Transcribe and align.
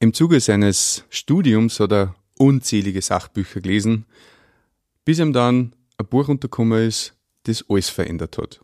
Im 0.00 0.14
Zuge 0.14 0.38
seines 0.38 1.04
Studiums 1.10 1.80
hat 1.80 1.90
er 1.90 2.14
unzählige 2.38 3.02
Sachbücher 3.02 3.60
gelesen, 3.60 4.06
bis 5.04 5.18
ihm 5.18 5.32
dann 5.32 5.74
ein 5.96 6.06
Buch 6.06 6.28
untergekommen 6.28 6.86
ist, 6.86 7.14
das 7.44 7.64
alles 7.68 7.88
verändert 7.88 8.38
hat. 8.38 8.60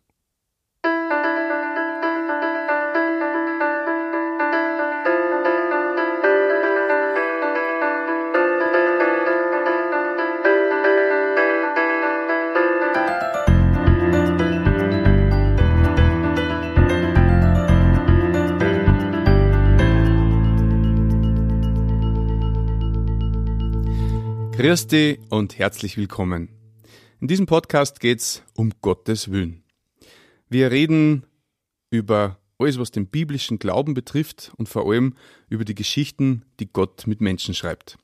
Grüß 24.64 24.86
dich 24.86 25.18
und 25.28 25.58
herzlich 25.58 25.98
willkommen. 25.98 26.48
In 27.20 27.28
diesem 27.28 27.44
Podcast 27.44 28.00
geht's 28.00 28.42
um 28.54 28.72
Gottes 28.80 29.30
Willen. 29.30 29.62
Wir 30.48 30.70
reden 30.70 31.26
über 31.90 32.38
alles, 32.58 32.78
was 32.78 32.90
den 32.90 33.06
biblischen 33.06 33.58
Glauben 33.58 33.92
betrifft 33.92 34.52
und 34.56 34.70
vor 34.70 34.90
allem 34.90 35.16
über 35.50 35.66
die 35.66 35.74
Geschichten, 35.74 36.46
die 36.60 36.72
Gott 36.72 37.06
mit 37.06 37.20
Menschen 37.20 37.52
schreibt. 37.52 37.98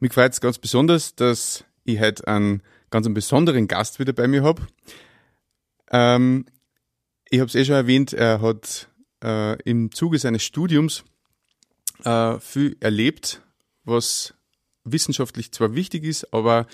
Mich 0.00 0.12
freut 0.12 0.32
es 0.32 0.40
ganz 0.40 0.58
besonders, 0.58 1.14
dass 1.14 1.64
ich 1.84 2.00
heute 2.00 2.26
einen 2.26 2.64
ganz 2.90 3.06
einen 3.06 3.14
besonderen 3.14 3.68
Gast 3.68 4.00
wieder 4.00 4.12
bei 4.12 4.26
mir 4.26 4.42
habe. 4.42 4.66
Ähm, 5.92 6.46
ich 7.28 7.38
habe 7.38 7.46
es 7.46 7.54
eh 7.54 7.64
schon 7.64 7.76
erwähnt, 7.76 8.12
er 8.12 8.40
hat 8.40 8.88
äh, 9.22 9.56
im 9.62 9.92
Zuge 9.92 10.18
seines 10.18 10.42
Studiums 10.42 11.04
äh, 12.02 12.40
viel 12.40 12.76
erlebt, 12.80 13.40
was 13.84 14.34
wissenschaftlich 14.84 15.52
zwar 15.52 15.74
wichtig 15.74 16.04
ist, 16.04 16.32
aber 16.32 16.66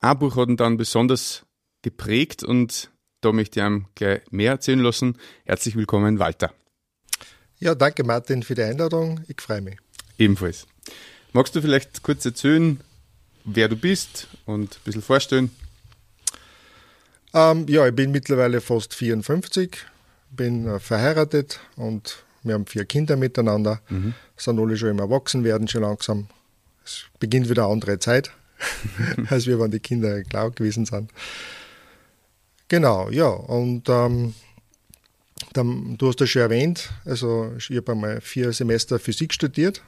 ein 0.00 0.18
Buch 0.18 0.36
hat 0.36 0.48
ihn 0.48 0.56
dann 0.56 0.76
besonders 0.76 1.44
geprägt 1.82 2.42
und 2.42 2.90
da 3.20 3.32
möchte 3.32 3.60
ich 3.60 3.66
ihm 3.66 3.86
gleich 3.94 4.20
mehr 4.30 4.52
erzählen 4.52 4.80
lassen. 4.80 5.18
Herzlich 5.44 5.76
willkommen, 5.76 6.18
Walter. 6.18 6.52
Ja, 7.58 7.74
danke 7.74 8.04
Martin 8.04 8.42
für 8.42 8.54
die 8.54 8.62
Einladung. 8.62 9.20
Ich 9.28 9.40
freue 9.40 9.62
mich. 9.62 9.78
Ebenfalls. 10.18 10.66
Magst 11.32 11.56
du 11.56 11.62
vielleicht 11.62 12.02
kurz 12.02 12.24
erzählen, 12.24 12.80
wer 13.44 13.68
du 13.68 13.76
bist 13.76 14.28
und 14.44 14.74
ein 14.74 14.80
bisschen 14.84 15.02
vorstellen? 15.02 15.50
Ähm, 17.32 17.66
ja, 17.68 17.86
ich 17.88 17.94
bin 17.94 18.12
mittlerweile 18.12 18.60
fast 18.60 18.94
54, 18.94 19.78
bin 20.30 20.66
äh, 20.66 20.78
verheiratet 20.78 21.60
und 21.76 22.24
wir 22.42 22.54
haben 22.54 22.66
vier 22.66 22.84
Kinder 22.84 23.16
miteinander, 23.16 23.80
mhm. 23.88 24.14
sind 24.36 24.60
alle 24.60 24.76
schon 24.76 24.90
im 24.90 24.98
Erwachsenwerden 24.98 25.66
schon 25.66 25.82
langsam 25.82 26.28
es 26.84 27.04
beginnt 27.18 27.48
wieder 27.48 27.64
eine 27.64 27.72
andere 27.72 27.98
Zeit, 27.98 28.30
als 29.30 29.46
wir, 29.46 29.58
wenn 29.58 29.70
die 29.70 29.80
Kinder 29.80 30.22
klar 30.22 30.50
gewesen 30.50 30.86
sind. 30.86 31.10
Genau, 32.68 33.10
ja, 33.10 33.28
und 33.28 33.88
ähm, 33.88 34.34
dann, 35.52 35.96
du 35.98 36.08
hast 36.08 36.20
das 36.20 36.30
schon 36.30 36.42
erwähnt, 36.42 36.90
also 37.04 37.52
ich 37.58 37.70
habe 37.76 37.92
einmal 37.92 38.20
vier 38.20 38.52
Semester 38.52 38.98
Physik 38.98 39.34
studiert 39.34 39.82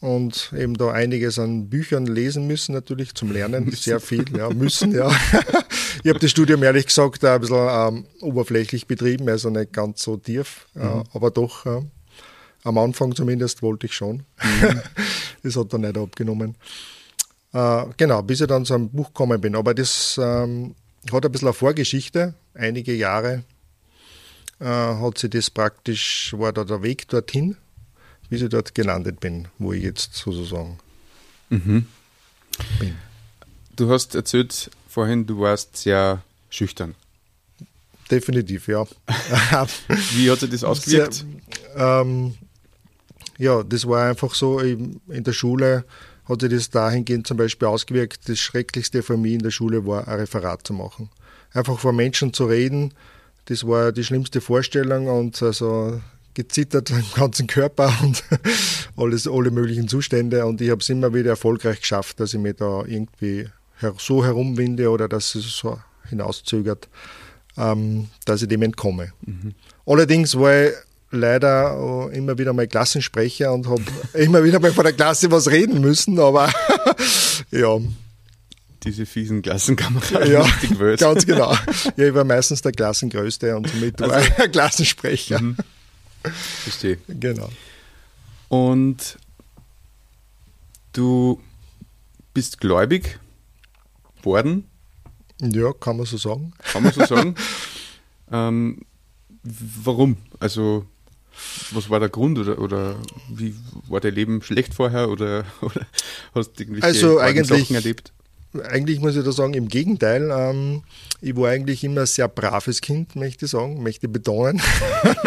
und 0.00 0.52
eben 0.56 0.74
da 0.74 0.92
einiges 0.92 1.38
an 1.38 1.68
Büchern 1.68 2.06
lesen 2.06 2.46
müssen, 2.46 2.74
natürlich 2.74 3.14
zum 3.14 3.32
Lernen, 3.32 3.70
sehr 3.72 4.00
viel, 4.00 4.24
ja, 4.36 4.50
müssen, 4.50 4.92
ja. 4.92 5.08
ich 6.02 6.08
habe 6.10 6.18
das 6.18 6.30
Studium 6.30 6.62
ehrlich 6.62 6.86
gesagt 6.86 7.24
ein 7.24 7.40
bisschen 7.40 7.68
ähm, 7.70 8.06
oberflächlich 8.20 8.86
betrieben, 8.86 9.28
also 9.28 9.50
nicht 9.50 9.72
ganz 9.72 10.02
so 10.02 10.16
tief, 10.16 10.66
mhm. 10.74 10.82
ja, 10.82 11.04
aber 11.12 11.30
doch 11.30 11.66
äh, 11.66 11.82
am 12.64 12.78
Anfang 12.78 13.14
zumindest 13.14 13.62
wollte 13.62 13.86
ich 13.86 13.94
schon. 13.94 14.24
Mhm. 14.42 14.80
das 15.42 15.56
hat 15.56 15.72
dann 15.72 15.82
nicht 15.82 15.96
abgenommen. 15.96 16.56
Äh, 17.52 17.84
genau, 17.96 18.22
bis 18.22 18.40
ich 18.40 18.48
dann 18.48 18.64
zu 18.64 18.74
einem 18.74 18.88
Buch 18.88 19.08
gekommen 19.08 19.40
bin. 19.40 19.54
Aber 19.54 19.74
das 19.74 20.18
ähm, 20.20 20.74
hat 21.12 21.24
ein 21.24 21.30
bisschen 21.30 21.48
eine 21.48 21.54
Vorgeschichte. 21.54 22.34
Einige 22.54 22.94
Jahre 22.94 23.44
äh, 24.60 24.64
hat 24.64 25.18
sich 25.18 25.30
das 25.30 25.50
praktisch, 25.50 26.34
war 26.36 26.52
da 26.52 26.64
der 26.64 26.82
Weg 26.82 27.06
dorthin, 27.08 27.56
bis 28.30 28.42
ich 28.42 28.48
dort 28.48 28.74
gelandet 28.74 29.20
bin, 29.20 29.48
wo 29.58 29.72
ich 29.72 29.82
jetzt 29.82 30.14
sozusagen 30.14 30.78
mhm. 31.50 31.86
bin. 32.80 32.96
Du 33.76 33.90
hast 33.90 34.14
erzählt 34.14 34.70
vorhin, 34.88 35.26
du 35.26 35.40
warst 35.40 35.76
sehr 35.76 36.22
schüchtern. 36.48 36.94
Definitiv, 38.10 38.68
ja. 38.68 38.84
Wie 40.12 40.30
hat 40.30 40.40
sich 40.40 40.50
das 40.50 40.64
ausgewirkt? 40.64 41.14
Sehr, 41.14 42.00
ähm, 42.02 42.34
ja, 43.38 43.62
das 43.62 43.86
war 43.88 44.08
einfach 44.08 44.34
so, 44.34 44.60
in 44.60 45.00
der 45.08 45.32
Schule 45.32 45.84
hat 46.28 46.40
sich 46.40 46.50
das 46.50 46.70
dahingehend 46.70 47.26
zum 47.26 47.36
Beispiel 47.36 47.68
ausgewirkt, 47.68 48.28
das 48.28 48.38
Schrecklichste 48.38 49.02
für 49.02 49.16
mich 49.16 49.34
in 49.34 49.42
der 49.42 49.50
Schule 49.50 49.86
war, 49.86 50.08
ein 50.08 50.20
Referat 50.20 50.66
zu 50.66 50.72
machen. 50.72 51.10
Einfach 51.52 51.78
vor 51.78 51.92
Menschen 51.92 52.32
zu 52.32 52.46
reden, 52.46 52.94
das 53.46 53.66
war 53.66 53.92
die 53.92 54.04
schlimmste 54.04 54.40
Vorstellung 54.40 55.06
und 55.06 55.40
also 55.42 56.00
gezittert 56.32 56.90
im 56.90 57.04
ganzen 57.14 57.46
Körper 57.46 57.92
und 58.02 58.24
alles, 58.96 59.28
alle 59.28 59.50
möglichen 59.50 59.88
Zustände 59.88 60.44
und 60.46 60.60
ich 60.60 60.70
habe 60.70 60.80
es 60.80 60.88
immer 60.88 61.12
wieder 61.14 61.30
erfolgreich 61.30 61.80
geschafft, 61.80 62.20
dass 62.20 62.34
ich 62.34 62.40
mich 62.40 62.56
da 62.56 62.84
irgendwie 62.86 63.48
so 63.98 64.24
herumwinde 64.24 64.90
oder 64.90 65.08
dass 65.08 65.34
es 65.34 65.44
so 65.44 65.78
hinauszögert, 66.08 66.88
ähm, 67.56 68.08
dass 68.24 68.42
ich 68.42 68.48
dem 68.48 68.62
entkomme. 68.62 69.12
Mhm. 69.26 69.54
Allerdings 69.84 70.36
war 70.36 70.64
ich 70.64 70.72
leider 71.14 72.10
äh, 72.10 72.16
immer 72.16 72.38
wieder 72.38 72.52
mal 72.52 72.66
Klassensprecher 72.66 73.52
und 73.52 73.68
habe 73.68 73.82
immer 74.14 74.44
wieder 74.44 74.60
mal 74.60 74.72
vor 74.72 74.84
der 74.84 74.92
Klasse 74.92 75.30
was 75.30 75.50
reden 75.50 75.80
müssen, 75.80 76.18
aber 76.18 76.52
ja. 77.50 77.78
Diese 78.82 79.06
fiesen 79.06 79.40
Klassenkameraden. 79.40 80.30
Ja, 80.30 80.46
ganz 80.96 81.24
genau. 81.24 81.56
Ja, 81.96 82.06
ich 82.06 82.14
war 82.14 82.24
meistens 82.24 82.60
der 82.60 82.72
Klassengrößte 82.72 83.56
und 83.56 83.68
somit 83.68 84.00
also, 84.02 84.14
war 84.14 84.20
ich 84.20 84.38
ein 84.38 84.52
Klassensprecher. 84.52 85.40
Mhm. 85.40 85.56
Verstehe. 86.62 86.98
Genau. 87.08 87.48
Und 88.48 89.18
du 90.92 91.40
bist 92.34 92.60
gläubig 92.60 93.18
worden? 94.22 94.68
Ja, 95.40 95.72
kann 95.72 95.96
man 95.96 96.06
so 96.06 96.16
sagen. 96.16 96.52
Kann 96.72 96.82
man 96.82 96.92
so 96.92 97.04
sagen. 97.04 97.34
ähm, 98.30 98.80
warum? 99.42 100.16
Also 100.40 100.86
was 101.72 101.90
war 101.90 102.00
der 102.00 102.08
Grund 102.08 102.38
oder, 102.38 102.58
oder 102.58 102.96
wie 103.28 103.54
war 103.88 104.00
dein 104.00 104.14
Leben 104.14 104.42
schlecht 104.42 104.74
vorher 104.74 105.08
oder, 105.08 105.44
oder 105.60 105.86
hast 106.34 106.52
du 106.52 106.62
irgendwelche 106.62 106.86
also 106.86 107.18
eigentlich, 107.18 107.48
Sachen 107.48 107.76
erlebt? 107.76 108.12
Eigentlich 108.68 109.00
muss 109.00 109.16
ich 109.16 109.24
da 109.24 109.32
sagen, 109.32 109.54
im 109.54 109.68
Gegenteil. 109.68 110.30
Ähm, 110.30 110.82
ich 111.20 111.34
war 111.36 111.50
eigentlich 111.50 111.82
immer 111.82 112.02
ein 112.02 112.06
sehr 112.06 112.28
braves 112.28 112.80
Kind, 112.80 113.16
möchte 113.16 113.46
ich 113.46 113.50
sagen, 113.50 113.82
möchte 113.82 114.08
betonen. 114.08 114.62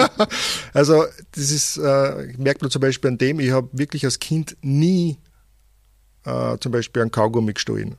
also 0.74 1.06
das 1.34 1.52
ist, 1.52 1.78
äh, 1.78 2.34
merkt 2.38 2.62
man 2.62 2.72
zum 2.72 2.82
Beispiel 2.82 3.12
an 3.12 3.18
dem, 3.18 3.40
ich 3.40 3.52
habe 3.52 3.68
wirklich 3.74 4.06
als 4.06 4.20
Kind 4.20 4.56
nie 4.62 5.18
äh, 6.24 6.58
zum 6.60 6.72
Beispiel 6.72 7.02
ein 7.02 7.12
Kaugummi 7.12 7.54
gestohlen 7.54 7.96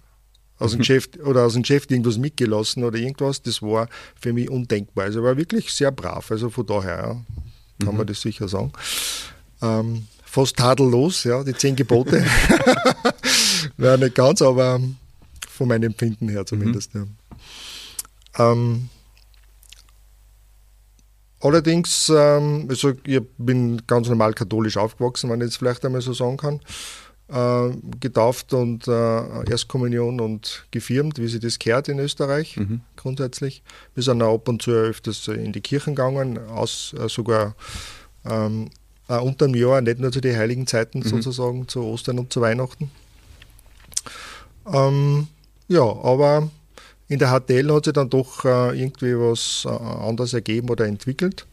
aus 0.59 0.73
dem 0.73 0.79
Geschäft 0.79 1.19
oder 1.21 1.45
aus 1.45 1.55
dem 1.55 1.63
Geschäft 1.63 1.91
irgendwas 1.91 2.19
mitgelassen 2.19 2.85
oder 2.85 2.99
irgendwas, 2.99 3.43
das 3.43 3.63
war 3.63 3.89
für 4.21 4.33
mich 4.33 4.51
undenkbar. 4.51 5.05
Also 5.05 5.23
war 5.23 5.37
wirklich 5.37 5.73
sehr 5.73 5.91
brav. 5.91 6.31
Also 6.31 6.51
von 6.51 6.67
daher 6.67 7.25
kann 7.79 7.93
mhm. 7.93 7.99
man 7.99 8.07
das 8.07 8.21
sicher 8.21 8.49
sagen. 8.49 8.73
Ähm, 9.63 10.07
fast 10.25 10.57
tadellos, 10.57 11.25
ja, 11.25 11.43
die 11.43 11.55
zehn 11.55 11.77
Gebote. 11.77 12.25
ja, 13.79 13.97
nicht 13.97 14.15
ganz, 14.15 14.43
aber 14.43 14.81
von 15.49 15.69
meinem 15.69 15.85
Empfinden 15.85 16.29
her 16.29 16.47
zumindest. 16.47 16.95
Mhm. 16.95 17.17
Ja. 18.39 18.53
Ähm, 18.53 18.89
allerdings, 21.41 22.09
ähm, 22.15 22.67
also 22.69 22.93
ich 23.05 23.21
bin 23.39 23.83
ganz 23.87 24.09
normal 24.09 24.35
katholisch 24.35 24.77
aufgewachsen, 24.77 25.31
wenn 25.31 25.41
ich 25.41 25.47
jetzt 25.47 25.57
vielleicht 25.57 25.85
einmal 25.85 26.01
so 26.01 26.13
sagen 26.13 26.37
kann. 26.37 26.61
Äh, 27.31 27.73
getauft 28.01 28.55
und 28.55 28.89
äh, 28.89 29.51
Erstkommunion 29.51 30.19
und 30.19 30.65
gefirmt, 30.71 31.19
wie 31.19 31.29
sie 31.29 31.39
das 31.39 31.59
gehört 31.59 31.89
in 31.89 31.99
Österreich 31.99 32.57
mhm. 32.57 32.81
grundsätzlich. 32.97 33.63
Wir 33.95 34.03
sind 34.03 34.23
auch 34.23 34.37
ab 34.37 34.49
und 34.49 34.63
zu 34.63 34.71
öfters 34.71 35.29
in 35.29 35.53
die 35.53 35.61
Kirchen 35.61 35.95
gegangen, 35.95 36.39
aus, 36.49 36.95
äh, 36.99 37.07
sogar 37.07 37.55
ähm, 38.25 38.71
auch 39.09 39.21
unter 39.21 39.47
dem 39.47 39.55
Jahr, 39.57 39.83
nicht 39.83 39.99
nur 39.99 40.11
zu 40.11 40.23
den 40.23 40.39
heiligen 40.39 40.67
Zeiten 40.67 41.01
mhm. 41.01 41.03
sozusagen, 41.03 41.69
zu 41.69 41.83
Ostern 41.83 42.19
und 42.19 42.33
zu 42.33 42.41
Weihnachten. 42.41 42.91
Ähm, 44.73 45.27
ja, 45.69 45.83
aber 45.83 46.49
in 47.09 47.19
der 47.19 47.29
HTL 47.29 47.71
hat 47.75 47.85
sich 47.85 47.93
dann 47.93 48.09
doch 48.09 48.47
äh, 48.47 48.81
irgendwie 48.81 49.15
was 49.15 49.67
äh, 49.67 49.69
anderes 49.69 50.33
ergeben 50.33 50.71
oder 50.71 50.87
entwickelt. 50.87 51.47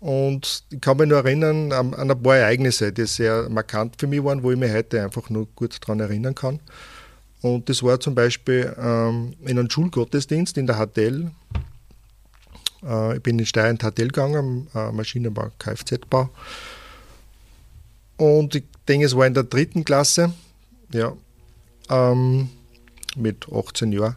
Und 0.00 0.64
ich 0.70 0.80
kann 0.80 0.98
mich 0.98 1.08
nur 1.08 1.18
erinnern 1.18 1.72
an, 1.72 1.94
an 1.94 2.10
ein 2.10 2.22
paar 2.22 2.36
Ereignisse, 2.36 2.92
die 2.92 3.06
sehr 3.06 3.48
markant 3.48 3.96
für 3.98 4.06
mich 4.06 4.22
waren, 4.22 4.42
wo 4.42 4.52
ich 4.52 4.58
mich 4.58 4.72
heute 4.72 5.02
einfach 5.02 5.30
nur 5.30 5.46
gut 5.56 5.76
daran 5.80 6.00
erinnern 6.00 6.34
kann. 6.34 6.60
Und 7.42 7.68
das 7.68 7.82
war 7.82 7.98
zum 8.00 8.14
Beispiel 8.14 8.74
ähm, 8.78 9.34
in 9.42 9.58
einem 9.58 9.70
Schulgottesdienst 9.70 10.58
in 10.58 10.66
der 10.66 10.76
HTL. 10.76 11.30
Äh, 12.84 13.16
ich 13.16 13.22
bin 13.22 13.38
in 13.38 13.46
Steyr 13.46 13.70
in 13.70 13.78
HTL 13.78 14.08
gegangen, 14.08 14.68
äh, 14.74 14.92
Maschinenbau, 14.92 15.50
Kfz-Bau. 15.58 16.30
Und 18.16 18.54
ich 18.54 18.64
denke, 18.88 19.06
es 19.06 19.16
war 19.16 19.26
in 19.26 19.34
der 19.34 19.44
dritten 19.44 19.84
Klasse, 19.84 20.32
ja, 20.92 21.12
ähm, 21.90 22.48
mit 23.16 23.46
18 23.50 23.92
Jahren. 23.92 24.16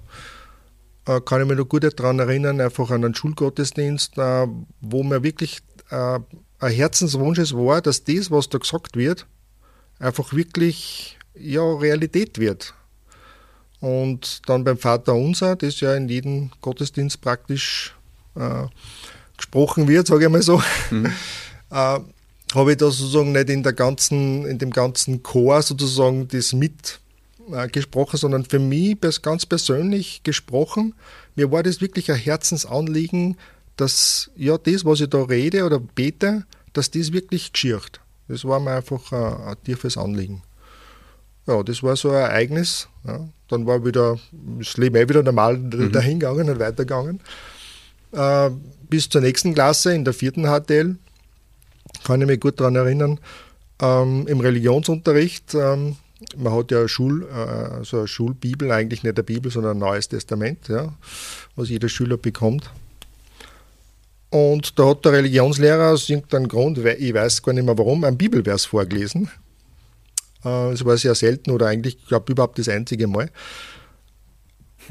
Äh, 1.06 1.22
kann 1.22 1.42
ich 1.42 1.48
mich 1.48 1.58
noch 1.58 1.68
gut 1.68 1.84
daran 2.00 2.20
erinnern, 2.20 2.62
einfach 2.62 2.90
an 2.92 3.04
einen 3.04 3.16
Schulgottesdienst, 3.16 4.18
äh, 4.18 4.48
wo 4.82 5.04
mir 5.04 5.24
wirklich 5.24 5.62
äh, 5.90 6.20
ein 6.60 6.72
Herzenswunsch 6.72 7.54
war, 7.54 7.82
dass 7.82 8.04
das, 8.04 8.32
was 8.32 8.50
da 8.50 8.58
gesagt 8.58 8.96
wird, 8.96 9.26
einfach 10.00 10.34
wirklich 10.34 11.18
ja, 11.36 11.62
Realität 11.62 12.40
wird. 12.40 12.74
Und 13.80 14.42
dann 14.48 14.64
beim 14.64 14.78
Vater 14.78 15.16
Unser, 15.16 15.56
das 15.56 15.80
ja 15.80 15.96
in 15.96 16.10
jedem 16.10 16.52
Gottesdienst 16.62 17.22
praktisch 17.22 17.96
äh, 18.36 18.66
gesprochen 19.38 19.88
wird, 19.88 20.08
sage 20.08 20.26
ich 20.26 20.32
mal 20.32 20.42
so, 20.42 20.62
mhm. 20.92 21.06
äh, 21.72 22.00
habe 22.56 22.72
ich 22.72 22.78
da 22.78 22.86
sozusagen 22.86 23.32
nicht 23.32 23.50
in, 23.50 23.64
der 23.64 23.74
ganzen, 23.74 24.46
in 24.46 24.58
dem 24.58 24.72
ganzen 24.72 25.24
Chor 25.24 25.62
sozusagen 25.62 26.28
das 26.28 26.52
mit 26.52 27.00
äh, 27.52 27.68
gesprochen, 27.68 28.18
sondern 28.18 28.44
für 28.44 28.60
mich 28.60 28.98
ganz 29.22 29.46
persönlich 29.46 30.24
gesprochen. 30.24 30.94
Mir 31.36 31.52
war 31.52 31.64
das 31.64 31.80
wirklich 31.80 32.12
ein 32.12 32.18
Herzensanliegen, 32.18 33.38
dass 33.80 34.30
ja 34.36 34.58
das, 34.58 34.84
was 34.84 35.00
ich 35.00 35.10
da 35.10 35.24
rede 35.24 35.64
oder 35.64 35.80
bete, 35.80 36.46
dass 36.74 36.92
das 36.92 37.14
wirklich 37.14 37.54
geschieht. 37.54 38.02
Das 38.28 38.44
war 38.44 38.60
mir 38.60 38.72
einfach 38.72 39.12
ein, 39.12 39.48
ein 39.48 39.64
tiefes 39.64 39.98
Anliegen. 39.98 40.44
Ja, 41.48 41.64
das 41.64 41.82
war 41.82 41.96
so 41.96 42.10
ein 42.10 42.16
Ereignis. 42.16 42.90
Ja. 43.08 43.28
Dann 43.48 43.66
war 43.66 43.84
wieder 43.86 44.20
das 44.60 44.78
Leben 44.78 44.98
eh 44.98 45.08
wieder 45.08 45.24
normal 45.24 45.58
mhm. 45.58 45.92
dahingegangen 45.92 46.50
und 46.50 46.60
weitergegangen. 46.60 47.22
Äh, 48.12 48.50
bis 48.90 49.08
zur 49.08 49.22
nächsten 49.22 49.54
Klasse 49.54 49.94
in 49.94 50.04
der 50.04 50.14
vierten 50.14 50.44
HTL 50.44 50.98
kann 52.04 52.22
ich 52.22 52.28
mich 52.28 52.40
gut 52.40 52.60
daran 52.60 52.76
erinnern. 52.76 53.20
Ähm, 53.82 54.28
Im 54.28 54.42
Religionsunterricht, 54.42 55.56
ähm, 55.56 55.96
man 56.38 56.54
hat 56.54 56.72
ja 56.72 56.88
Schul, 56.88 57.28
äh, 57.32 57.34
also 57.34 58.00
eine 58.00 58.08
Schulbibel, 58.08 58.72
eigentlich 58.72 59.04
nicht 59.04 59.16
eine 59.16 59.24
Bibel, 59.24 59.50
sondern 59.52 59.78
ein 59.78 59.80
Neues 59.80 60.10
Testament, 60.10 60.68
ja, 60.68 60.94
was 61.56 61.70
jeder 61.70 61.88
Schüler 61.88 62.18
bekommt. 62.18 62.70
Und 64.30 64.78
da 64.78 64.90
hat 64.90 65.06
der 65.06 65.14
Religionslehrer 65.14 65.92
aus 65.92 66.10
irgendeinem 66.10 66.48
Grund, 66.48 66.78
ich 66.78 67.14
weiß 67.14 67.42
gar 67.42 67.54
nicht 67.54 67.66
mehr 67.66 67.78
warum, 67.78 68.04
ein 68.04 68.18
Bibelvers 68.18 68.66
vorgelesen. 68.66 69.30
Äh, 70.44 70.72
das 70.72 70.86
war 70.86 70.98
sehr 70.98 71.16
selten 71.16 71.52
oder 71.52 71.68
eigentlich, 71.68 71.98
ich 71.98 72.08
glaube, 72.08 72.32
überhaupt 72.32 72.60
das 72.60 72.70
einzige 72.70 73.08
Mal. 73.08 73.30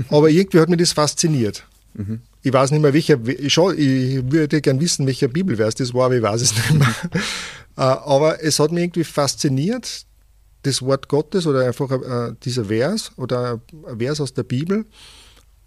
Aber 0.08 0.28
irgendwie 0.28 0.60
hat 0.60 0.68
mich 0.68 0.78
das 0.78 0.92
fasziniert. 0.92 1.64
Mhm. 1.94 2.20
Ich 2.42 2.52
weiß 2.52 2.70
nicht 2.70 2.80
mehr, 2.80 2.94
welcher, 2.94 3.18
ich, 3.26 3.58
ich 3.58 4.32
würde 4.32 4.60
gern 4.60 4.80
wissen, 4.80 5.06
welcher 5.06 5.28
Bibelvers 5.28 5.74
das 5.74 5.92
war, 5.92 6.06
aber 6.06 6.16
ich 6.16 6.22
weiß 6.22 6.40
es 6.40 6.54
nicht 6.54 6.74
mehr. 6.74 6.94
Äh, 7.76 7.82
aber 7.82 8.42
es 8.42 8.58
hat 8.58 8.72
mich 8.72 8.82
irgendwie 8.82 9.04
fasziniert, 9.04 10.04
das 10.62 10.82
Wort 10.82 11.06
Gottes 11.06 11.46
oder 11.46 11.64
einfach 11.64 11.92
äh, 11.92 12.34
dieser 12.42 12.64
Vers 12.64 13.12
oder 13.16 13.60
ein 13.86 13.98
Vers 14.00 14.20
aus 14.20 14.34
der 14.34 14.42
Bibel. 14.42 14.84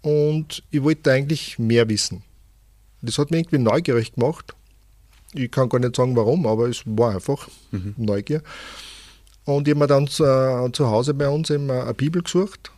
Und 0.02 0.62
ich 0.70 0.82
wollte 0.82 1.10
eigentlich 1.10 1.58
mehr 1.58 1.88
wissen. 1.88 2.22
Das 3.02 3.18
hat 3.18 3.30
mich 3.30 3.40
irgendwie 3.40 3.58
neugierig 3.58 4.14
gemacht. 4.14 4.54
Ich 5.34 5.50
kann 5.50 5.68
gar 5.68 5.78
nicht 5.78 5.96
sagen, 5.96 6.14
warum, 6.16 6.46
aber 6.46 6.68
es 6.68 6.82
war 6.86 7.14
einfach 7.14 7.48
mhm. 7.70 7.94
Neugier. 7.96 8.42
Und 9.44 9.66
ich 9.66 9.74
habe 9.74 9.80
mir 9.80 9.86
dann 9.88 10.06
zu, 10.06 10.24
äh, 10.24 10.70
zu 10.72 10.88
Hause 10.88 11.14
bei 11.14 11.28
uns 11.28 11.50
eben 11.50 11.70
eine 11.70 11.94
Bibel 11.94 12.22
gesucht. 12.22 12.70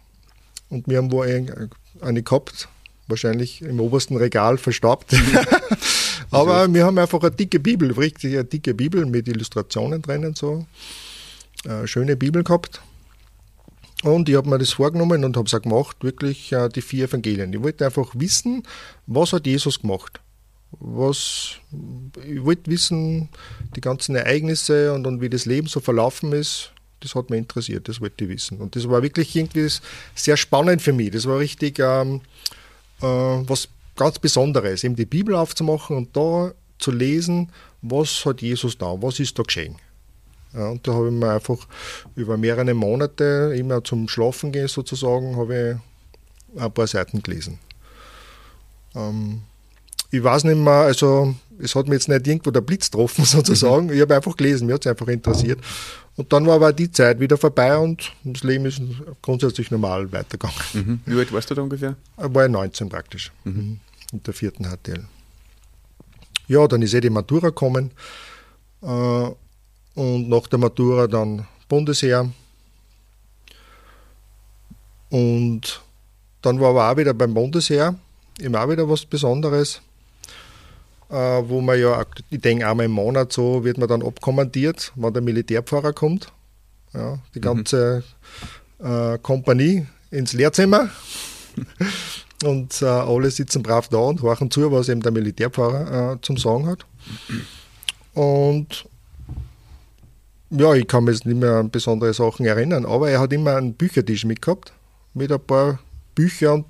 Und 0.71 0.89
wir 0.89 0.99
haben 0.99 1.13
wo 1.13 1.23
eine, 1.23 1.69
eine 2.01 2.23
gehabt, 2.23 2.69
wahrscheinlich 3.07 3.61
im 3.63 3.81
obersten 3.81 4.17
Regal 4.17 4.57
verstaubt. 4.57 5.15
aber 6.31 6.73
wir 6.73 6.85
haben 6.87 6.99
einfach 6.99 7.21
eine 7.21 7.33
dicke 7.33 7.61
Bibel, 7.61 7.93
richtig 7.93 8.35
eine 8.35 8.45
dicke 8.45 8.73
Bibel 8.73 9.05
mit 9.05 9.29
Illustrationen 9.29 10.01
drinnen, 10.01 10.35
so. 10.35 10.67
Eine 11.67 11.87
schöne 11.87 12.17
Bibel 12.17 12.45
gehabt. 12.45 12.81
Und 14.05 14.29
ich 14.29 14.37
habe 14.37 14.51
mir 14.51 14.59
das 14.59 14.75
vorgenommen 14.75 15.25
und 15.25 15.37
habe 15.37 15.47
es 15.47 15.55
auch 15.55 15.63
gemacht, 15.63 15.97
wirklich 16.03 16.53
äh, 16.53 16.69
die 16.69 16.83
vier 16.83 17.07
Evangelien. 17.07 17.53
Ich 17.55 17.63
wollte 17.63 17.87
einfach 17.87 18.11
wissen, 18.15 18.63
was 19.07 19.33
hat 19.33 19.47
Jesus 19.47 19.81
gemacht? 19.81 20.21
Was, 20.73 21.53
ich 22.29 22.45
wollte 22.45 22.71
wissen, 22.71 23.31
die 23.75 23.81
ganzen 23.81 24.15
Ereignisse 24.15 24.93
und, 24.93 25.07
und 25.07 25.23
wie 25.23 25.31
das 25.31 25.47
Leben 25.47 25.69
so 25.69 25.81
verlaufen 25.81 26.33
ist, 26.33 26.73
das 27.01 27.15
hat 27.15 27.31
mich 27.31 27.39
interessiert, 27.39 27.89
das 27.89 28.01
wollte 28.01 28.25
ich 28.25 28.31
wissen. 28.31 28.59
Und 28.59 28.77
das 28.77 28.89
war 28.89 29.03
wirklich 29.03 29.35
irgendwie 29.35 29.69
sehr 30.15 30.37
spannend 30.37 30.83
für 30.83 30.93
mich. 30.93 31.11
Das 31.13 31.27
war 31.27 31.39
richtig 31.39 31.79
ähm, 31.79 32.21
äh, 33.01 33.07
was 33.07 33.69
ganz 33.97 34.19
Besonderes, 34.19 34.85
eben 34.85 34.97
die 34.97 35.07
Bibel 35.07 35.35
aufzumachen 35.35 35.97
und 35.97 36.15
da 36.15 36.53
zu 36.79 36.91
lesen, 36.91 37.51
was 37.81 38.27
hat 38.27 38.43
Jesus 38.43 38.77
da, 38.77 39.01
was 39.01 39.19
ist 39.19 39.39
da 39.39 39.45
geschehen. 39.45 39.77
Ja, 40.55 40.69
und 40.69 40.87
da 40.87 40.95
habe 40.95 41.09
ich 41.09 41.13
mir 41.13 41.33
einfach 41.33 41.67
über 42.15 42.37
mehrere 42.37 42.75
Monate, 42.75 43.55
immer 43.57 43.83
zum 43.83 44.09
Schlafen 44.09 44.53
gehen 44.53 44.69
sozusagen, 44.69 45.37
habe 45.37 45.81
ich 46.55 46.61
ein 46.61 46.73
paar 46.73 46.87
Seiten 46.87 47.23
gelesen. 47.23 47.59
Ähm, 48.95 49.43
ich 50.11 50.23
weiß 50.23 50.45
nicht 50.45 50.57
mehr, 50.57 50.73
also 50.73 51.35
es 51.59 51.75
hat 51.75 51.89
mir 51.89 51.95
jetzt 51.95 52.09
nicht 52.09 52.27
irgendwo 52.27 52.51
der 52.51 52.61
Blitz 52.61 52.91
getroffen 52.91 53.25
sozusagen. 53.25 53.93
Ich 53.93 54.01
habe 54.01 54.15
einfach 54.15 54.37
gelesen, 54.37 54.67
mir 54.67 54.75
hat 54.75 54.87
es 54.87 54.91
einfach 54.91 55.09
interessiert. 55.09 55.61
Und 56.17 56.33
dann 56.33 56.47
war 56.47 56.55
aber 56.55 56.73
die 56.73 56.91
Zeit 56.93 57.19
wieder 57.19 57.37
vorbei 57.37 57.77
und 57.77 58.13
das 58.23 58.45
Leben 58.45 58.67
ist 58.67 58.81
grundsätzlich 59.21 59.73
normal 59.73 60.13
weitergegangen. 60.13 60.57
Mhm. 60.73 61.01
Wie 61.07 61.19
alt 61.19 61.33
warst 61.33 61.51
du 61.51 61.55
da 61.57 61.63
ungefähr? 61.63 61.97
War 62.17 62.45
ich 62.45 62.53
19 62.53 62.89
praktisch, 62.89 63.33
mhm. 63.43 63.81
in 64.13 64.23
der 64.23 64.33
vierten 64.33 64.65
HTL. 64.65 65.05
Ja, 66.47 66.69
dann 66.69 66.83
ist 66.83 66.95
eh 66.95 67.01
die 67.01 67.11
Matura 67.11 67.49
gekommen. 67.49 67.91
Äh, 68.83 69.31
und 69.95 70.29
nach 70.29 70.47
der 70.49 70.59
Matura 70.59 71.07
dann 71.07 71.47
Bundesheer. 71.69 72.31
Und 75.11 75.83
dann 76.43 76.61
war 76.61 76.71
aber 76.71 76.91
auch 76.91 76.97
wieder 76.97 77.15
beim 77.15 77.35
Bundesheer 77.35 77.97
immer 78.41 78.65
auch 78.65 78.71
wieder 78.71 78.89
was 78.89 79.05
Besonderes, 79.05 79.81
äh, 81.11 81.15
wo 81.15 81.61
man 81.61 81.79
ja, 81.79 82.05
ich 82.31 82.41
denke 82.41 82.69
einmal 82.69 82.87
im 82.87 82.93
Monat 82.93 83.33
so, 83.33 83.65
wird 83.65 83.79
man 83.79 83.89
dann 83.89 84.03
abkommandiert, 84.03 84.93
wenn 84.97 85.13
der 85.13 85.23
Militärpfarrer 85.23 85.93
kommt. 85.93 86.33
Ja, 86.93 87.19
die 87.35 87.39
mhm. 87.39 87.43
ganze 87.43 88.05
mhm. 88.79 89.23
Kompanie 89.23 89.87
ins 90.11 90.33
Lehrzimmer. 90.33 90.91
und 92.45 92.83
äh, 92.83 92.87
alle 92.87 93.31
sitzen 93.31 93.63
brav 93.63 93.89
da 93.89 93.99
und 93.99 94.23
horchen 94.23 94.51
zu, 94.51 94.71
was 94.71 94.89
eben 94.89 95.01
der 95.01 95.13
Militärpfarrer 95.13 96.15
äh, 96.15 96.21
zum 96.21 96.37
Sagen 96.37 96.67
hat. 96.67 96.85
Und 98.15 98.87
ja, 100.57 100.75
ich 100.75 100.87
kann 100.87 101.05
mich 101.05 101.17
jetzt 101.17 101.27
nicht 101.27 101.39
mehr 101.39 101.53
an 101.53 101.71
besondere 101.71 102.15
Sachen 102.15 102.47
erinnern, 102.47 102.87
aber 102.87 103.11
er 103.11 103.21
hat 103.21 103.33
immer 103.33 103.57
einen 103.57 103.75
Büchertisch 103.75 104.25
mitgehabt 104.25 104.73
mit 105.15 105.31
ein 105.33 105.41
paar 105.41 105.79
Büchern. 106.15 106.65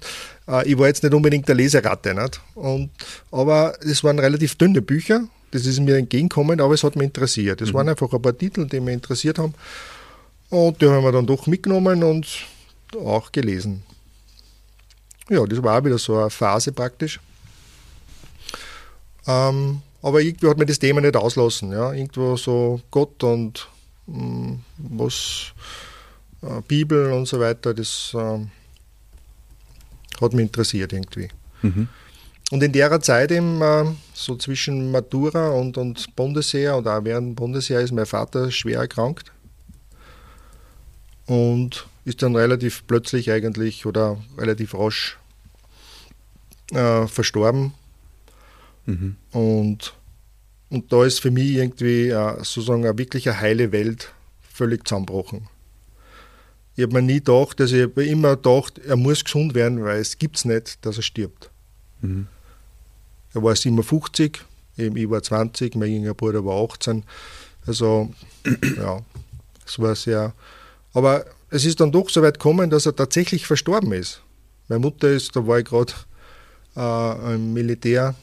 Und, 0.47 0.55
äh, 0.55 0.69
ich 0.69 0.79
war 0.79 0.89
jetzt 0.89 1.03
nicht 1.03 1.15
unbedingt 1.15 1.49
der 1.49 1.55
Leseratte, 1.55 2.15
nicht? 2.15 2.41
Und, 2.55 2.91
aber 3.31 3.75
es 3.83 4.03
waren 4.05 4.19
relativ 4.19 4.57
dünne 4.57 4.83
Bücher. 4.83 5.27
Das 5.51 5.67
ist 5.67 5.81
mir 5.81 5.97
entgegengekommen, 5.97 6.61
aber 6.61 6.75
es 6.75 6.83
hat 6.83 6.97
mich 6.97 7.05
interessiert. 7.05 7.61
Es 7.61 7.71
mhm. 7.71 7.75
waren 7.75 7.89
einfach 7.89 8.13
ein 8.13 8.23
paar 8.23 8.37
Titel, 8.37 8.67
die 8.67 8.81
mich 8.81 8.95
interessiert 8.95 9.39
haben. 9.39 9.55
Und 10.51 10.81
die 10.81 10.89
haben 10.89 11.05
wir 11.05 11.13
dann 11.13 11.27
doch 11.27 11.47
mitgenommen 11.47 12.03
und 12.03 12.27
auch 12.97 13.31
gelesen. 13.33 13.83
Ja, 15.29 15.45
das 15.47 15.63
war 15.63 15.79
auch 15.81 15.85
wieder 15.85 15.99
so 15.99 16.19
eine 16.19 16.31
Phase 16.31 16.73
praktisch. 16.73 17.21
Ähm, 19.27 19.81
aber 20.03 20.21
irgendwie 20.21 20.49
hat 20.49 20.59
mir 20.59 20.67
das 20.67 20.79
Thema 20.79 21.01
nicht 21.01 21.17
auslassen. 21.17 21.73
Ja? 21.73 21.93
Irgendwo 21.93 22.37
so 22.37 22.81
Gott 22.91 23.23
und 23.25 23.69
was 24.07 25.53
äh, 26.43 26.61
Bibel 26.67 27.13
und 27.13 27.27
so 27.27 27.41
weiter, 27.41 27.75
das 27.75 28.13
äh, 28.15 28.39
hat 30.21 30.33
mich 30.33 30.47
interessiert 30.47 30.93
irgendwie. 30.93 31.29
Mhm. 31.63 31.89
Und 32.51 32.63
in 32.63 32.73
der 32.73 33.01
Zeit 33.01 33.33
eben, 33.33 33.61
äh, 33.63 33.85
so 34.13 34.37
zwischen 34.37 34.93
Matura 34.93 35.49
und, 35.51 35.79
und 35.79 36.15
Bundesheer 36.15 36.77
oder 36.77 36.99
auch 36.99 37.05
während 37.05 37.37
Bundesheer 37.37 37.81
ist 37.81 37.93
mein 37.93 38.07
Vater 38.07 38.51
schwer 38.51 38.81
erkrankt 38.81 39.33
und 41.27 41.87
ist 42.05 42.23
dann 42.23 42.37
relativ 42.37 42.87
plötzlich 42.87 43.31
eigentlich 43.31 43.87
oder 43.87 44.19
relativ 44.37 44.75
rasch 44.75 45.19
äh, 46.73 47.07
verstorben. 47.07 47.73
Mhm. 48.87 49.17
Und, 49.33 49.95
und 50.75 50.93
da 50.93 51.05
ist 51.05 51.21
für 51.21 51.31
mich 51.31 51.53
irgendwie 51.53 52.09
äh, 52.09 52.37
sozusagen 52.39 52.85
eine 52.85 52.99
wirkliche 52.99 53.41
heile 53.41 53.71
Welt 53.71 54.13
völlig 54.53 54.87
zusammengebrochen. 54.87 55.49
Ich 56.75 56.83
habe 56.83 56.95
mir 56.95 57.03
nie 57.03 57.21
gedacht, 57.21 57.61
dass 57.61 57.71
ich 57.71 57.97
immer 57.97 58.35
gedacht, 58.37 58.81
er 58.85 58.97
muss 58.97 59.25
gesund 59.25 59.55
werden, 59.55 59.85
weil 59.85 60.01
es 60.01 60.19
gibt 60.19 60.37
es 60.37 60.45
nicht, 60.45 60.85
dass 60.85 60.97
er 60.97 61.03
stirbt. 61.03 61.51
Mhm. 62.01 62.27
Er 63.33 63.43
war 63.45 63.55
57, 63.55 64.41
eben 64.77 64.97
ich 64.97 65.09
war 65.09 65.23
20, 65.23 65.77
mein 65.77 65.93
jüngerer 65.93 66.15
Bruder 66.15 66.45
war 66.45 66.61
18. 66.65 67.05
Also, 67.67 68.13
ja, 68.77 69.01
es 69.65 69.79
war 69.79 69.95
sehr. 69.95 70.35
Aber 70.93 71.25
es 71.51 71.65
ist 71.65 71.79
dann 71.79 71.93
doch 71.93 72.11
so 72.11 72.21
weit 72.21 72.41
gekommen, 72.41 72.69
dass 72.69 72.87
er 72.87 72.97
tatsächlich 72.97 73.47
verstorben 73.47 73.93
ist. 73.93 74.23
Meine 74.69 74.81
Mutter 74.81 75.09
ist, 75.09 75.37
da 75.37 75.47
war 75.47 75.61
ich 75.61 75.67
gerade 75.67 75.93
äh, 76.77 77.35
im 77.35 77.53
Militär, 77.53 78.17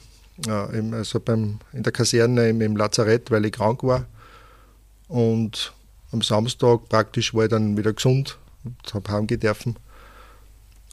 äh, 0.48 0.78
im, 0.78 0.94
also 0.94 1.20
beim, 1.20 1.60
in 1.74 1.84
der 1.84 1.92
Kaserne 1.92 2.50
im, 2.50 2.62
im 2.62 2.76
Lazarett, 2.76 3.32
weil 3.32 3.46
ich 3.46 3.54
krank 3.54 3.84
war. 3.84 4.06
Und 5.08 5.74
am 6.12 6.22
Samstag 6.22 6.88
praktisch 6.90 7.34
war 7.34 7.46
ich 7.46 7.50
dann 7.50 7.78
wieder 7.78 7.94
gesund 7.94 8.38
und 8.64 8.94
habe 8.94 9.12
heimgehen 9.12 9.40
dürfen. 9.40 9.76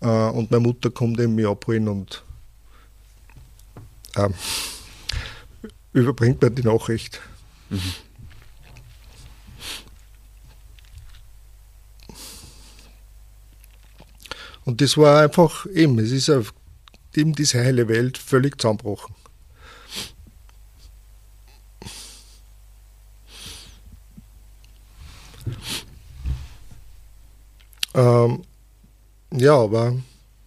Äh, 0.00 0.06
und 0.06 0.50
meine 0.50 0.62
Mutter 0.62 0.90
kommt 0.90 1.20
eben 1.20 1.34
mich 1.34 1.46
abholen 1.46 1.88
und 1.88 2.22
äh, 4.16 4.28
überbringt 5.92 6.42
mir 6.42 6.50
die 6.50 6.62
Nachricht. 6.62 7.20
Mhm. 7.70 7.80
Und 14.64 14.82
das 14.82 14.98
war 14.98 15.22
einfach 15.22 15.64
eben, 15.66 15.98
es 15.98 16.10
ist 16.10 16.30
eben 17.14 17.32
diese 17.32 17.58
heile 17.58 17.88
Welt 17.88 18.18
völlig 18.18 18.60
zusammengebrochen. 18.60 19.14
Ähm, 27.94 28.42
ja, 29.32 29.56
aber 29.56 29.96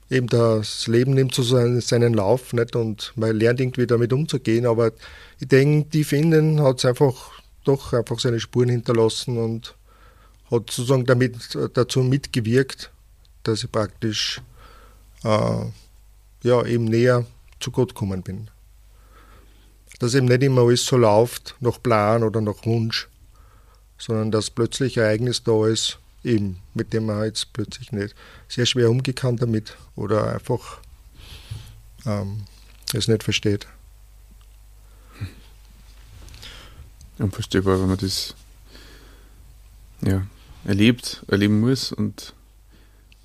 eben 0.10 0.28
das 0.28 0.88
Leben 0.88 1.14
nimmt 1.14 1.34
so 1.34 1.44
seinen, 1.44 2.14
Lauf 2.14 2.54
nicht? 2.54 2.76
und 2.76 3.14
man 3.16 3.36
lernt 3.36 3.60
irgendwie 3.60 3.88
damit 3.88 4.14
umzugehen. 4.14 4.66
Aber 4.66 4.92
ich 5.40 5.48
denke, 5.48 5.90
die 5.90 6.04
Finnen 6.04 6.62
hat 6.62 6.80
es 6.80 6.86
einfach 6.86 7.32
doch 7.64 7.94
einfach 7.94 8.20
seine 8.20 8.40
Spuren 8.40 8.70
hinterlassen 8.70 9.38
und 9.38 9.76
hat 10.46 10.70
sozusagen 10.70 11.06
damit 11.06 11.58
dazu 11.74 12.02
mitgewirkt, 12.02 12.92
dass 13.44 13.64
ich 13.64 13.72
praktisch 13.72 14.42
äh, 15.24 15.66
ja, 16.44 16.66
eben 16.66 16.86
näher 16.86 17.26
zu 17.60 17.72
Gott 17.72 17.90
gekommen 17.90 18.24
bin. 18.24 18.50
Dass 20.00 20.16
eben 20.16 20.26
nicht 20.26 20.44
immer 20.44 20.64
alles 20.64 20.86
so 20.86 20.98
läuft, 20.98 21.56
nach 21.60 21.82
Plan 21.82 22.24
oder 22.24 22.42
nach 22.42 22.66
Wunsch, 22.66 23.08
sondern 24.02 24.32
dass 24.32 24.50
plötzlich 24.50 25.00
ein 25.00 25.06
Ereignis 25.06 25.44
da 25.44 25.68
ist, 25.68 26.00
eben, 26.24 26.58
mit 26.74 26.92
dem 26.94 27.06
man 27.06 27.24
jetzt 27.24 27.54
plötzlich 27.54 27.92
nicht 27.92 28.16
sehr 28.48 28.66
schwer 28.66 28.90
umgehen 28.90 29.16
kann 29.16 29.38
damit 29.38 29.78
oder 29.96 30.34
einfach 30.34 30.80
ähm, 32.06 32.44
es 32.94 33.08
nicht 33.08 33.24
versteht. 33.24 33.68
Unvorstellbar, 37.20 37.80
wenn 37.80 37.88
man 37.88 37.98
das 37.98 38.34
ja, 40.02 40.26
erlebt, 40.66 41.24
erleben 41.28 41.60
muss 41.60 41.92
und 41.92 42.34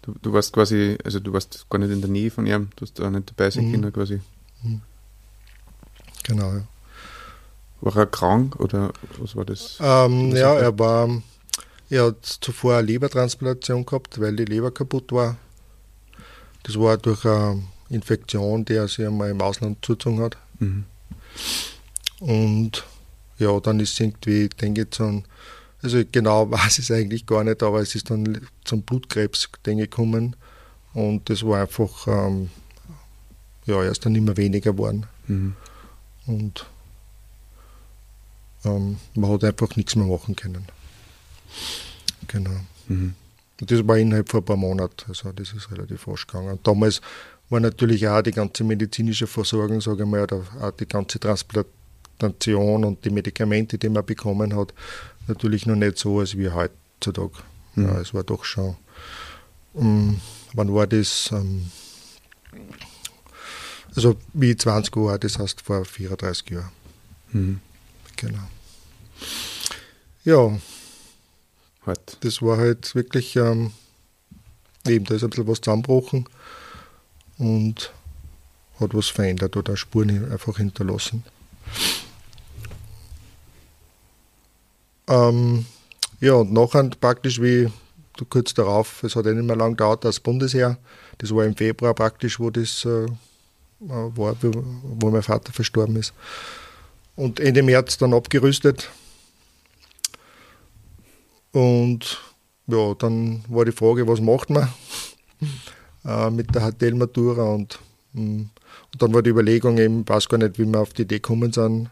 du, 0.02 0.14
du 0.20 0.32
warst 0.34 0.52
quasi, 0.52 0.98
also 1.02 1.20
du 1.20 1.32
warst 1.32 1.66
gar 1.70 1.78
nicht 1.78 1.90
in 1.90 2.02
der 2.02 2.10
Nähe 2.10 2.30
von 2.30 2.46
ihm, 2.46 2.68
du 2.76 2.82
hast 2.82 2.98
da 2.98 3.08
nicht 3.10 3.30
dabei 3.30 3.50
sein 3.50 3.68
mhm. 3.68 3.72
können 3.72 3.92
quasi. 3.92 4.20
Mhm. 4.62 4.82
Genau, 6.24 6.52
ja. 6.52 6.66
War 7.80 7.96
er 7.96 8.06
krank 8.06 8.56
oder 8.58 8.92
was 9.18 9.36
war 9.36 9.44
das? 9.44 9.78
Ähm, 9.80 10.34
ja, 10.34 10.54
er 10.54 10.78
war 10.78 11.08
er 11.88 12.06
hat 12.06 12.24
zuvor 12.24 12.76
eine 12.76 12.86
Lebertransplantation 12.86 13.86
gehabt, 13.86 14.20
weil 14.20 14.34
die 14.34 14.44
Leber 14.44 14.72
kaputt 14.72 15.12
war. 15.12 15.36
Das 16.64 16.78
war 16.78 16.96
durch 16.96 17.24
eine 17.24 17.62
Infektion, 17.88 18.64
die 18.64 18.74
er 18.74 18.88
sich 18.88 19.06
einmal 19.06 19.30
im 19.30 19.40
Ausland 19.40 19.84
zugezogen 19.84 20.20
hat. 20.20 20.36
Mhm. 20.58 20.84
Und 22.18 22.84
ja, 23.38 23.60
dann 23.60 23.78
ist 23.78 23.92
es 23.92 24.00
irgendwie, 24.00 24.48
denke 24.48 24.82
ich, 24.82 24.94
so 24.94 25.22
also 25.82 26.02
genau 26.10 26.50
weiß 26.50 26.78
ich 26.78 26.90
es 26.90 26.96
eigentlich 26.96 27.24
gar 27.24 27.44
nicht, 27.44 27.62
aber 27.62 27.80
es 27.80 27.94
ist 27.94 28.10
dann 28.10 28.40
zum 28.64 28.82
Blutkrebs 28.82 29.50
gekommen 29.62 30.34
und 30.92 31.28
das 31.30 31.46
war 31.46 31.62
einfach, 31.62 32.08
ähm, 32.08 32.50
ja, 33.66 33.82
er 33.82 33.92
ist 33.92 34.04
dann 34.04 34.14
immer 34.14 34.36
weniger 34.36 34.72
geworden. 34.72 35.06
Mhm. 35.28 35.54
Und 36.26 36.66
ähm, 38.64 38.98
man 39.14 39.30
hat 39.30 39.44
einfach 39.44 39.76
nichts 39.76 39.96
mehr 39.96 40.06
machen 40.06 40.36
können. 40.36 40.66
Genau. 42.28 42.60
Mhm. 42.88 43.14
Das 43.58 43.86
war 43.86 43.96
innerhalb 43.96 44.28
von 44.28 44.40
ein 44.40 44.44
paar 44.44 44.56
Monaten, 44.56 45.04
also 45.08 45.32
das 45.32 45.52
ist 45.52 45.70
relativ 45.70 46.06
rasch 46.08 46.26
gegangen. 46.26 46.50
Und 46.50 46.66
damals 46.66 47.00
war 47.48 47.60
natürlich 47.60 48.06
auch 48.08 48.22
die 48.22 48.32
ganze 48.32 48.64
medizinische 48.64 49.26
Versorgung, 49.26 49.80
sage 49.80 50.02
ich 50.02 50.08
mal, 50.08 50.22
oder 50.22 50.42
auch 50.60 50.72
die 50.72 50.86
ganze 50.86 51.18
Transplantation 51.18 52.84
und 52.84 53.04
die 53.04 53.10
Medikamente, 53.10 53.78
die 53.78 53.88
man 53.88 54.04
bekommen 54.04 54.54
hat, 54.54 54.74
natürlich 55.26 55.64
noch 55.66 55.76
nicht 55.76 55.98
so, 55.98 56.20
als 56.20 56.36
wie 56.36 56.50
heutzutage. 56.50 57.38
Mhm. 57.76 57.84
Ja, 57.84 58.00
es 58.00 58.12
war 58.12 58.24
doch 58.24 58.44
schon, 58.44 58.76
um, 59.72 59.86
ähm, 59.86 60.20
wann 60.54 60.74
war 60.74 60.86
das? 60.86 61.32
Um, 61.32 61.70
ähm, 62.52 62.62
also 63.94 64.16
wie 64.34 64.54
20 64.54 64.94
Jahre, 64.94 65.18
das 65.18 65.38
heißt 65.38 65.62
vor 65.62 65.84
34 65.84 66.50
Jahren. 66.50 66.70
Mhm. 67.32 67.60
Genau. 68.16 68.48
Ja, 70.24 70.58
halt. 71.86 72.18
Das 72.20 72.42
war 72.42 72.58
halt 72.58 72.94
wirklich, 72.94 73.36
ähm, 73.36 73.72
eben, 74.86 75.04
da 75.04 75.14
ist 75.14 75.22
ein 75.22 75.30
bisschen 75.30 75.46
was 75.46 75.60
zusammengebrochen 75.60 76.28
und 77.38 77.92
hat 78.80 78.94
was 78.94 79.08
verändert 79.08 79.56
oder 79.56 79.76
Spuren 79.76 80.30
einfach 80.30 80.56
hinterlassen. 80.56 81.22
Ähm, 85.08 85.66
ja, 86.20 86.34
und 86.34 86.52
nachher 86.52 86.88
praktisch 87.00 87.40
wie 87.40 87.70
kurz 88.30 88.54
darauf, 88.54 89.02
es 89.02 89.14
hat 89.14 89.26
eh 89.26 89.34
nicht 89.34 89.46
mehr 89.46 89.56
lange 89.56 89.72
gedauert, 89.72 90.04
das 90.04 90.20
Bundesheer, 90.20 90.78
das 91.18 91.34
war 91.34 91.44
im 91.44 91.54
Februar 91.54 91.94
praktisch, 91.94 92.40
wo 92.40 92.50
das 92.50 92.84
äh, 92.84 93.06
war, 93.78 94.36
wo 94.40 95.10
mein 95.10 95.22
Vater 95.22 95.52
verstorben 95.52 95.96
ist. 95.96 96.12
Und 97.16 97.40
Ende 97.40 97.62
März 97.62 97.96
dann 97.96 98.14
abgerüstet 98.14 98.90
und 101.56 102.20
ja, 102.66 102.92
dann 102.98 103.42
war 103.48 103.64
die 103.64 103.72
Frage, 103.72 104.06
was 104.06 104.20
macht 104.20 104.50
man 104.50 104.68
äh, 106.04 106.28
mit 106.28 106.54
der 106.54 106.70
HTL-Matura 106.70 107.44
und, 107.44 107.78
mm, 108.12 108.40
und, 108.40 108.50
dann 109.02 109.14
war 109.14 109.22
die 109.22 109.30
Überlegung 109.30 109.78
eben, 109.78 110.02
ich 110.02 110.08
weiß 110.08 110.28
gar 110.28 110.36
nicht, 110.36 110.58
wie 110.58 110.66
wir 110.66 110.78
auf 110.78 110.92
die 110.92 111.02
Idee 111.02 111.14
gekommen 111.14 111.54
sind, 111.54 111.88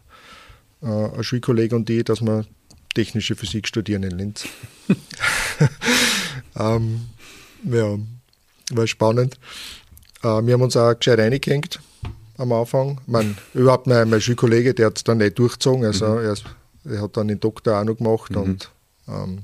äh, 0.83 0.87
ein 0.87 1.25
Schulkollege 1.25 1.75
und 1.75 1.89
ich, 1.89 2.05
dass 2.05 2.21
wir 2.21 2.45
technische 2.95 3.37
Physik 3.37 3.67
studieren 3.67 4.03
in 4.03 4.19
Linz. 4.19 4.47
ähm, 6.59 7.07
ja, 7.63 7.99
war 8.73 8.87
spannend. 8.87 9.39
Äh, 10.23 10.43
wir 10.45 10.53
haben 10.53 10.63
uns 10.63 10.77
auch 10.77 10.93
gescheit 10.93 11.21
reingehängt 11.21 11.81
am 12.39 12.53
Anfang. 12.53 13.01
Ich 13.07 13.13
meine, 13.13 13.35
überhaupt 13.55 13.87
mein, 13.87 14.09
mein 14.11 14.21
Schulkollege, 14.21 14.75
der 14.75 14.87
hat 14.87 14.97
es 14.99 15.05
dann 15.05 15.19
nicht 15.19 15.39
durchgezogen. 15.39 15.85
Also 15.85 16.07
mhm. 16.07 16.19
er, 16.19 16.37
er, 16.93 17.03
hat 17.03 17.17
dann 17.17 17.29
den 17.29 17.41
Doktor 17.41 17.81
auch 17.81 17.85
noch 17.85 17.97
gemacht 17.97 18.31
mhm. 18.31 18.37
und 18.37 18.71
ähm, 19.09 19.43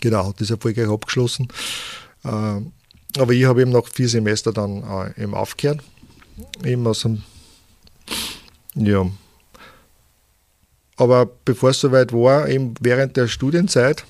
Genau, 0.00 0.26
hat 0.26 0.40
das 0.40 0.50
erfolgreich 0.50 0.88
abgeschlossen. 0.88 1.48
Äh, 2.24 2.60
aber 3.18 3.32
ich 3.32 3.44
habe 3.44 3.62
eben 3.62 3.70
nach 3.70 3.86
vier 3.86 4.08
Semester 4.08 4.52
dann 4.52 4.82
äh, 4.82 5.22
eben 5.22 5.34
aufgehört. 5.34 5.80
Eben 6.64 6.86
aus 6.86 7.00
dem, 7.00 7.22
ja. 8.74 9.06
Aber 10.96 11.26
bevor 11.44 11.70
es 11.70 11.80
soweit 11.80 12.12
war, 12.12 12.48
eben 12.48 12.74
während 12.80 13.16
der 13.16 13.28
Studienzeit, 13.28 14.04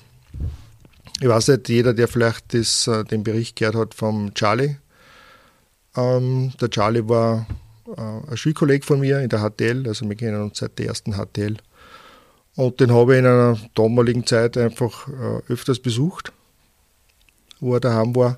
ich 1.21 1.27
weiß 1.27 1.49
nicht, 1.49 1.69
jeder, 1.69 1.93
der 1.93 2.07
vielleicht 2.07 2.53
das, 2.53 2.87
äh, 2.87 3.03
den 3.03 3.23
Bericht 3.23 3.55
gehört 3.55 3.75
hat 3.75 3.93
vom 3.93 4.33
Charlie. 4.33 4.77
Ähm, 5.95 6.53
der 6.59 6.69
Charlie 6.69 7.07
war 7.07 7.45
ein 7.95 8.37
Schulkolleg 8.37 8.85
von 8.85 8.99
mir 8.99 9.19
in 9.19 9.29
der 9.29 9.39
HTL, 9.39 9.87
also 9.87 10.07
wir 10.07 10.15
kennen 10.15 10.41
uns 10.41 10.59
seit 10.59 10.79
der 10.79 10.87
ersten 10.87 11.13
HTL. 11.13 11.57
Und 12.55 12.79
den 12.79 12.93
habe 12.93 13.13
ich 13.13 13.19
in 13.19 13.25
einer 13.25 13.57
damaligen 13.73 14.25
Zeit 14.25 14.57
einfach 14.57 15.07
äh, 15.07 15.51
öfters 15.51 15.79
besucht, 15.79 16.31
wo 17.59 17.73
er 17.73 17.79
daheim 17.79 18.15
war. 18.15 18.37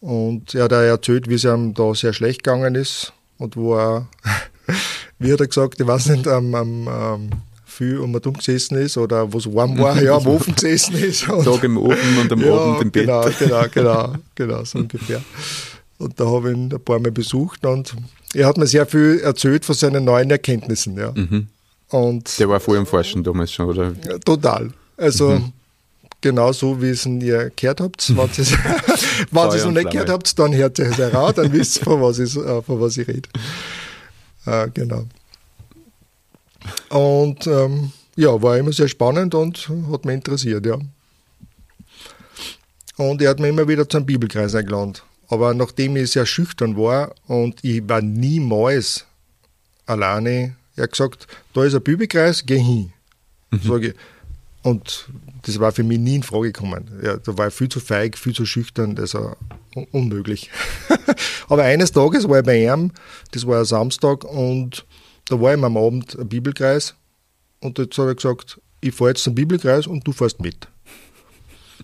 Und 0.00 0.54
er 0.54 0.64
hat 0.64 0.72
erzählt, 0.72 1.28
wie 1.28 1.34
es 1.34 1.44
ihm 1.44 1.74
da 1.74 1.94
sehr 1.94 2.12
schlecht 2.12 2.44
gegangen 2.44 2.74
ist 2.74 3.12
und 3.38 3.56
wo 3.56 3.74
er, 3.74 4.08
wie 5.18 5.32
hat 5.32 5.40
er 5.40 5.48
gesagt, 5.48 5.80
ich 5.80 5.86
weiß 5.86 6.10
nicht, 6.10 6.28
am, 6.28 6.54
am, 6.54 7.30
viel 7.64 7.98
um 7.98 8.12
dumm 8.20 8.34
gesessen 8.34 8.76
ist 8.76 8.96
oder 8.96 9.32
wo 9.32 9.38
es 9.38 9.52
warm 9.52 9.76
war, 9.78 10.00
ja, 10.00 10.16
am 10.16 10.26
Ofen 10.26 10.54
gesessen 10.54 10.94
ist. 10.94 11.24
Tag 11.26 11.64
im 11.64 11.76
Ofen 11.76 12.18
und 12.20 12.30
am 12.32 12.40
ja, 12.40 12.52
Abend 12.52 12.82
im 12.82 12.90
Bett. 12.90 13.06
Genau, 13.06 13.28
genau, 13.38 13.64
genau, 13.72 14.14
genau, 14.34 14.64
so 14.64 14.78
ungefähr. 14.78 15.22
Und 16.04 16.20
da 16.20 16.26
habe 16.26 16.50
ich 16.50 16.56
ihn 16.56 16.72
ein 16.72 16.84
paar 16.84 16.98
Mal 16.98 17.10
besucht 17.10 17.64
und 17.64 17.94
er 18.34 18.46
hat 18.46 18.58
mir 18.58 18.66
sehr 18.66 18.84
viel 18.86 19.20
erzählt 19.20 19.64
von 19.64 19.74
seinen 19.74 20.04
neuen 20.04 20.30
Erkenntnissen. 20.30 20.96
Ja. 20.98 21.12
Mhm. 21.14 21.48
Und 21.88 22.38
Der 22.38 22.48
war 22.48 22.60
voll 22.60 22.76
im 22.76 22.86
Forschen 22.86 23.24
damals 23.24 23.52
schon, 23.52 23.66
oder? 23.66 23.94
Total. 24.20 24.70
Also 24.98 25.30
mhm. 25.30 25.52
genau 26.20 26.52
so, 26.52 26.80
wie 26.82 26.90
es 26.90 27.06
ihr 27.06 27.50
gehört 27.56 27.80
habt. 27.80 28.10
Wenn 28.16 28.26
ihr 28.26 29.54
es 29.54 29.64
noch 29.64 29.72
nicht 29.72 29.90
gehört 29.90 30.10
habt, 30.10 30.38
dann 30.38 30.54
hört 30.54 30.78
ihr 30.78 30.86
es 30.86 30.98
heraus, 30.98 31.34
dann 31.34 31.50
wisst 31.52 31.78
ihr, 31.78 31.84
von 31.84 32.02
was 32.02 32.18
ich, 32.18 32.36
äh, 32.36 32.62
von 32.62 32.80
was 32.80 32.96
ich 32.98 33.08
rede. 33.08 33.28
Äh, 34.44 34.68
genau. 34.74 35.04
Und 36.90 37.46
ähm, 37.46 37.92
ja, 38.16 38.42
war 38.42 38.58
immer 38.58 38.72
sehr 38.72 38.88
spannend 38.88 39.34
und 39.34 39.70
hat 39.90 40.04
mich 40.04 40.14
interessiert, 40.14 40.66
ja. 40.66 40.78
Und 42.96 43.22
er 43.22 43.30
hat 43.30 43.40
mich 43.40 43.48
immer 43.48 43.66
wieder 43.66 43.88
zum 43.88 44.04
Bibelkreis 44.04 44.54
eingeladen. 44.54 44.94
Aber 45.28 45.54
nachdem 45.54 45.96
ich 45.96 46.12
sehr 46.12 46.26
schüchtern 46.26 46.76
war 46.76 47.14
und 47.26 47.62
ich 47.62 47.88
war 47.88 48.02
niemals 48.02 49.06
alleine 49.86 50.56
er 50.76 50.84
hat 50.84 50.92
gesagt, 50.92 51.26
da 51.52 51.64
ist 51.64 51.74
ein 51.74 51.82
Bibelkreis, 51.82 52.44
geh 52.44 52.58
hin. 52.58 52.92
Mhm. 53.50 53.60
Sage 53.60 53.94
Und 54.62 55.08
das 55.42 55.60
war 55.60 55.72
für 55.72 55.84
mich 55.84 55.98
nie 55.98 56.16
in 56.16 56.22
Frage 56.22 56.52
gekommen. 56.52 56.90
Ja, 57.02 57.16
da 57.16 57.38
war 57.38 57.48
ich 57.48 57.54
viel 57.54 57.68
zu 57.68 57.80
feig, 57.80 58.18
viel 58.18 58.34
zu 58.34 58.46
schüchtern, 58.46 58.96
das 58.96 59.14
war 59.14 59.36
un 59.76 59.86
unmöglich. 59.92 60.50
Aber 61.48 61.62
eines 61.62 61.92
Tages 61.92 62.28
war 62.28 62.40
ich 62.40 62.44
bei 62.44 62.64
ihm, 62.64 62.90
das 63.30 63.46
war 63.46 63.60
ein 63.60 63.64
Samstag, 63.64 64.24
und 64.24 64.84
da 65.28 65.40
war 65.40 65.54
ich 65.54 65.62
am 65.62 65.76
Abend 65.76 66.18
ein 66.18 66.28
Bibelkreis 66.28 66.94
und 67.60 67.78
jetzt 67.78 67.96
hat 67.98 68.06
er 68.06 68.14
gesagt, 68.14 68.60
ich 68.80 68.94
fahre 68.94 69.10
jetzt 69.10 69.22
zum 69.22 69.34
Bibelkreis 69.34 69.86
und 69.86 70.06
du 70.06 70.12
fährst 70.12 70.40
mit. 70.40 70.68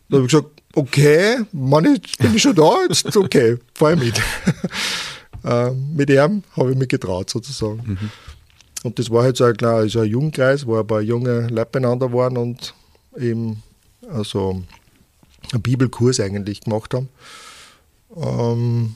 Da 0.09 0.16
habe 0.16 0.26
ich 0.26 0.32
gesagt, 0.32 0.60
okay, 0.75 1.39
Mann, 1.53 1.95
jetzt 1.95 2.19
bin 2.19 2.35
ich 2.35 2.43
schon 2.43 2.55
da, 2.55 2.83
jetzt 2.89 3.17
okay, 3.17 3.59
fahr 3.75 3.93
ich 3.95 4.00
mit. 4.00 4.21
äh, 5.45 5.71
mit 5.71 6.11
ihm 6.11 6.43
habe 6.57 6.73
ich 6.73 6.79
mich 6.79 6.89
getraut 6.89 7.31
sozusagen. 7.31 7.83
Mhm. 7.85 8.11
Und 8.83 8.99
das 8.99 9.11
war 9.11 9.25
halt 9.25 9.37
so 9.37 9.45
ein, 9.45 9.57
klar, 9.57 9.77
also 9.77 10.00
ein 10.00 10.09
Jugendkreis, 10.09 10.67
wo 10.67 10.79
ein 10.79 10.87
paar 10.87 11.03
junge 11.03 11.49
Leute 11.49 11.71
beieinander 11.73 12.12
waren 12.12 12.37
und 12.37 12.75
eben 13.19 13.62
also 14.09 14.62
einen 15.53 15.62
Bibelkurs 15.62 16.21
eigentlich 16.21 16.61
gemacht 16.61 16.95
haben. 16.95 17.09
Ähm, 18.17 18.95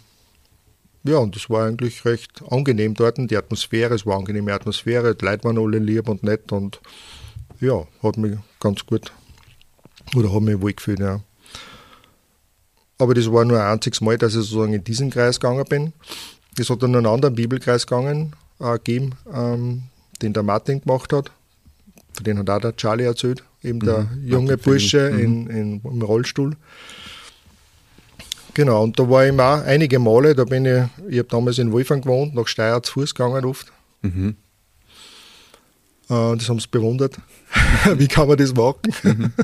ja, 1.05 1.19
und 1.19 1.37
das 1.37 1.51
war 1.51 1.67
eigentlich 1.67 2.05
recht 2.07 2.43
angenehm 2.49 2.95
dort. 2.95 3.19
Die 3.19 3.37
Atmosphäre, 3.37 3.95
es 3.95 4.07
war 4.07 4.15
eine 4.15 4.21
angenehme 4.21 4.55
Atmosphäre, 4.55 5.15
die 5.15 5.25
Leute 5.25 5.45
waren 5.45 5.59
alle 5.59 5.79
lieb 5.79 6.09
und 6.09 6.23
nett 6.23 6.51
und 6.51 6.81
ja, 7.61 7.87
hat 8.03 8.17
mich 8.17 8.39
ganz 8.59 8.87
gut 8.87 9.13
oder 10.17 10.33
hat 10.33 10.41
mich 10.41 10.61
wohl 10.61 10.73
gefühlt, 10.73 11.01
ja. 11.01 11.21
Aber 12.99 13.15
das 13.15 13.31
war 13.31 13.45
nur 13.45 13.61
ein 13.61 13.73
einziges 13.73 14.01
Mal, 14.01 14.19
dass 14.19 14.35
ich 14.35 14.43
sozusagen 14.43 14.73
in 14.73 14.85
diesen 14.85 15.11
Kreis 15.11 15.41
gegangen 15.41 15.65
bin. 15.69 15.93
Es 16.59 16.71
hat 16.71 16.83
dann 16.83 16.95
einen 16.95 17.07
anderen 17.07 17.35
Bibelkreis 17.35 17.87
gegangen, 17.87 18.35
äh, 18.61 18.73
gegeben, 18.75 19.13
ähm, 19.33 19.83
den 20.23 20.33
der 20.33 20.43
Martin 20.43 20.81
gemacht 20.81 21.13
hat. 21.13 21.33
Von 22.13 22.25
dem 22.25 22.39
hat 22.39 22.51
auch 22.51 22.61
der 22.61 22.77
Charlie 22.77 23.05
erzählt, 23.05 23.43
eben 23.63 23.81
der 23.81 24.03
mhm, 24.03 24.29
junge 24.29 24.57
Bursche 24.57 25.11
mhm. 25.11 25.19
in, 25.19 25.47
in, 25.49 25.81
im 25.83 26.03
Rollstuhl. 26.03 26.57
Genau, 28.55 28.85
und 28.85 28.97
da 29.01 29.11
war 29.11 29.27
ich 29.27 29.33
auch 29.33 29.65
einige 29.65 29.99
Male, 29.99 30.37
da 30.37 30.45
bin 30.45 30.65
ich, 30.65 30.85
ich 31.09 31.19
habe 31.19 31.29
damals 31.29 31.59
in 31.59 31.73
Wolfgang 31.73 32.05
gewohnt, 32.05 32.37
nach 32.37 32.47
Steyr 32.47 32.81
zu 32.85 32.93
Fuß 32.93 33.15
gegangen 33.15 33.45
oft. 33.45 33.73
Mhm. 34.03 34.37
Äh, 36.09 36.37
das 36.37 36.49
haben 36.49 36.61
sie 36.61 36.69
bewundert. 36.71 37.17
Wie 37.97 38.07
kann 38.07 38.29
man 38.29 38.37
das 38.37 38.55
machen? 38.55 38.81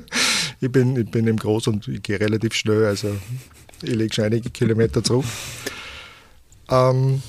Ich, 0.60 0.70
bin, 0.70 0.96
ich 0.96 1.10
bin 1.10 1.26
eben 1.26 1.38
groß 1.38 1.68
und 1.68 1.88
ich 1.88 2.02
gehe 2.02 2.20
relativ 2.20 2.54
schnell, 2.54 2.84
also 2.84 3.16
ich 3.82 3.94
lege 3.94 4.14
schon 4.14 4.24
einige 4.24 4.50
Kilometer 4.50 5.02
zurück. 5.02 5.24
Ähm, 6.68 7.22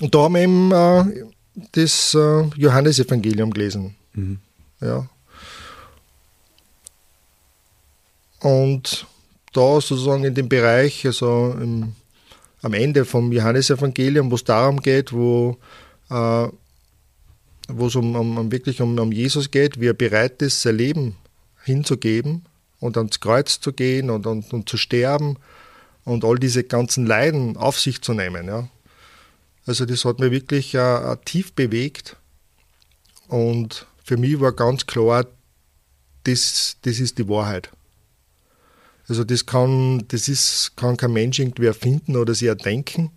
und 0.00 0.14
da 0.14 0.18
haben 0.18 0.34
wir 0.34 0.42
eben 0.42 0.72
äh, 0.72 1.24
das 1.72 2.14
äh, 2.14 2.44
Johannesevangelium 2.56 3.50
gelesen. 3.50 3.94
Mhm. 4.12 4.38
Ja. 4.80 5.08
Und 8.40 9.06
da 9.54 9.80
sozusagen 9.80 10.24
in 10.24 10.34
dem 10.34 10.48
Bereich, 10.48 11.06
also 11.06 11.56
im, 11.58 11.94
am 12.60 12.74
Ende 12.74 13.06
vom 13.06 13.32
Johannesevangelium, 13.32 14.30
wo 14.30 14.34
es 14.34 14.44
darum 14.44 14.80
geht, 14.80 15.12
wo 15.12 15.56
äh, 16.10 16.48
wo 17.68 17.86
es 17.86 17.96
um, 17.96 18.14
um, 18.14 18.38
um, 18.38 18.52
wirklich 18.52 18.80
um, 18.80 18.98
um 18.98 19.12
Jesus 19.12 19.50
geht, 19.50 19.80
wie 19.80 19.88
er 19.88 19.94
bereit 19.94 20.40
ist, 20.42 20.62
sein 20.62 20.76
Leben 20.76 21.16
hinzugeben 21.66 22.46
und 22.80 22.96
ans 22.96 23.20
Kreuz 23.20 23.60
zu 23.60 23.72
gehen 23.72 24.10
und, 24.10 24.26
und, 24.26 24.52
und 24.52 24.68
zu 24.68 24.76
sterben 24.76 25.36
und 26.04 26.24
all 26.24 26.38
diese 26.38 26.64
ganzen 26.64 27.06
Leiden 27.06 27.56
auf 27.56 27.78
sich 27.78 28.00
zu 28.00 28.14
nehmen. 28.14 28.46
Ja. 28.46 28.68
Also 29.66 29.84
das 29.84 30.04
hat 30.04 30.20
mich 30.20 30.30
wirklich 30.30 30.74
äh, 30.74 31.16
tief 31.24 31.52
bewegt 31.52 32.16
und 33.28 33.86
für 34.04 34.16
mich 34.16 34.38
war 34.40 34.52
ganz 34.52 34.86
klar, 34.86 35.26
das, 36.24 36.76
das 36.82 37.00
ist 37.00 37.18
die 37.18 37.28
Wahrheit. 37.28 37.70
Also 39.08 39.24
das 39.24 39.46
kann, 39.46 40.04
das 40.08 40.28
ist, 40.28 40.72
kann 40.76 40.96
kein 40.96 41.12
Mensch 41.12 41.38
irgendwie 41.38 41.66
erfinden 41.66 42.16
oder 42.16 42.34
sich 42.34 42.48
erdenken, 42.48 43.10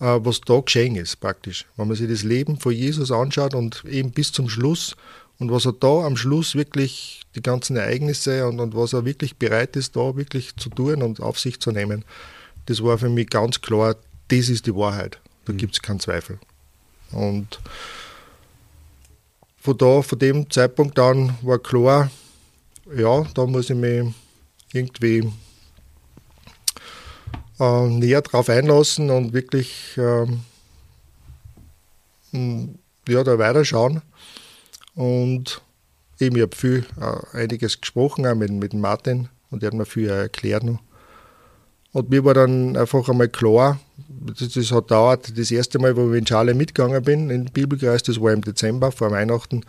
äh, 0.00 0.18
was 0.20 0.40
da 0.40 0.60
geschehen 0.60 0.96
ist 0.96 1.16
praktisch. 1.16 1.66
Wenn 1.76 1.88
man 1.88 1.96
sich 1.96 2.08
das 2.08 2.22
Leben 2.22 2.58
von 2.58 2.72
Jesus 2.72 3.10
anschaut 3.10 3.54
und 3.54 3.84
eben 3.84 4.10
bis 4.10 4.32
zum 4.32 4.48
Schluss 4.48 4.96
und 5.38 5.50
was 5.50 5.66
er 5.66 5.72
da 5.72 6.04
am 6.04 6.16
Schluss 6.16 6.54
wirklich, 6.54 7.22
die 7.38 7.42
ganzen 7.42 7.76
Ereignisse 7.76 8.46
und, 8.46 8.60
und 8.60 8.74
was 8.74 8.92
er 8.92 9.04
wirklich 9.04 9.36
bereit 9.36 9.76
ist, 9.76 9.96
da 9.96 10.16
wirklich 10.16 10.56
zu 10.56 10.68
tun 10.68 11.02
und 11.02 11.20
auf 11.20 11.38
sich 11.38 11.60
zu 11.60 11.70
nehmen, 11.70 12.04
das 12.66 12.82
war 12.82 12.98
für 12.98 13.08
mich 13.08 13.30
ganz 13.30 13.60
klar, 13.60 13.96
das 14.28 14.48
ist 14.48 14.66
die 14.66 14.74
Wahrheit. 14.74 15.20
Da 15.44 15.52
mhm. 15.52 15.58
gibt 15.58 15.74
es 15.74 15.82
keinen 15.82 16.00
Zweifel. 16.00 16.38
Und 17.12 17.60
von 19.56 19.78
da, 19.78 20.02
von 20.02 20.18
dem 20.18 20.50
Zeitpunkt 20.50 20.98
an 20.98 21.38
war 21.42 21.58
klar, 21.58 22.10
ja, 22.94 23.24
da 23.34 23.46
muss 23.46 23.70
ich 23.70 23.76
mich 23.76 24.12
irgendwie 24.72 25.30
äh, 27.58 27.86
näher 27.86 28.22
drauf 28.22 28.48
einlassen 28.48 29.10
und 29.10 29.32
wirklich 29.32 29.96
ähm, 29.96 30.40
ja, 33.08 33.24
da 33.24 33.38
weiterschauen. 33.38 34.02
Und 34.94 35.62
eben, 36.20 36.36
ich 36.36 36.42
habe 36.42 36.56
viel, 36.56 36.84
äh, 37.00 37.36
einiges 37.36 37.80
gesprochen, 37.80 38.26
auch 38.26 38.34
mit, 38.34 38.50
mit 38.50 38.74
Martin, 38.74 39.28
und 39.50 39.62
er 39.62 39.68
hat 39.68 39.74
mir 39.74 39.86
viel 39.86 40.08
erklärt 40.08 40.64
noch. 40.64 40.80
Und 41.92 42.10
mir 42.10 42.24
war 42.24 42.34
dann 42.34 42.76
einfach 42.76 43.08
einmal 43.08 43.28
klar, 43.28 43.80
das, 44.08 44.52
das 44.52 44.72
hat 44.72 44.90
dauert, 44.90 45.38
das 45.38 45.50
erste 45.50 45.78
Mal, 45.78 45.96
wo 45.96 46.12
ich 46.12 46.18
in 46.18 46.26
Schale 46.26 46.54
mitgegangen 46.54 47.02
bin, 47.02 47.30
in 47.30 47.44
den 47.44 47.52
Bibelkreis, 47.52 48.02
das 48.02 48.20
war 48.20 48.32
im 48.32 48.42
Dezember 48.42 48.92
vor 48.92 49.10
Weihnachten. 49.10 49.64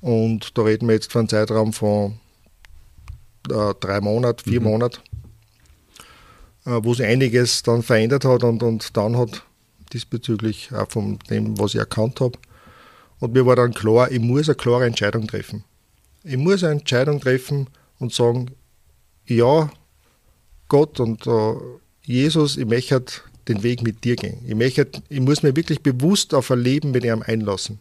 Und 0.00 0.56
da 0.56 0.62
reden 0.62 0.86
wir 0.86 0.94
jetzt 0.94 1.10
von 1.10 1.20
einem 1.20 1.28
Zeitraum 1.30 1.72
von 1.72 2.20
äh, 3.50 3.74
drei 3.80 4.00
Monaten, 4.00 4.48
vier 4.48 4.60
mhm. 4.60 4.66
Monaten. 4.66 5.00
Äh, 6.66 6.80
wo 6.82 6.94
sich 6.94 7.06
einiges 7.06 7.62
dann 7.62 7.82
verändert 7.82 8.24
hat 8.24 8.42
und, 8.42 8.62
und 8.62 8.96
dann 8.96 9.16
hat 9.16 9.44
diesbezüglich 9.92 10.70
auch 10.74 10.90
von 10.90 11.18
dem, 11.30 11.56
was 11.58 11.74
ich 11.74 11.80
erkannt 11.80 12.20
habe. 12.20 12.38
Und 13.20 13.34
mir 13.34 13.46
war 13.46 13.54
dann 13.54 13.72
klar, 13.72 14.10
ich 14.10 14.20
muss 14.20 14.48
eine 14.48 14.56
klare 14.56 14.84
Entscheidung 14.84 15.28
treffen. 15.28 15.64
Ich 16.28 16.36
muss 16.36 16.64
eine 16.64 16.72
Entscheidung 16.80 17.20
treffen 17.20 17.68
und 18.00 18.12
sagen, 18.12 18.50
ja, 19.26 19.70
Gott 20.66 20.98
und 20.98 21.24
uh, 21.28 21.78
Jesus, 22.02 22.56
ich 22.56 22.66
möchte 22.66 23.04
den 23.46 23.62
Weg 23.62 23.82
mit 23.82 24.02
dir 24.02 24.16
gehen. 24.16 24.44
Ich, 24.44 24.56
möchte, 24.56 24.88
ich 25.08 25.20
muss 25.20 25.44
mir 25.44 25.54
wirklich 25.54 25.80
bewusst 25.82 26.34
auf 26.34 26.50
ein 26.50 26.58
Leben 26.58 26.90
mit 26.90 27.04
ihm 27.04 27.22
einlassen. 27.22 27.78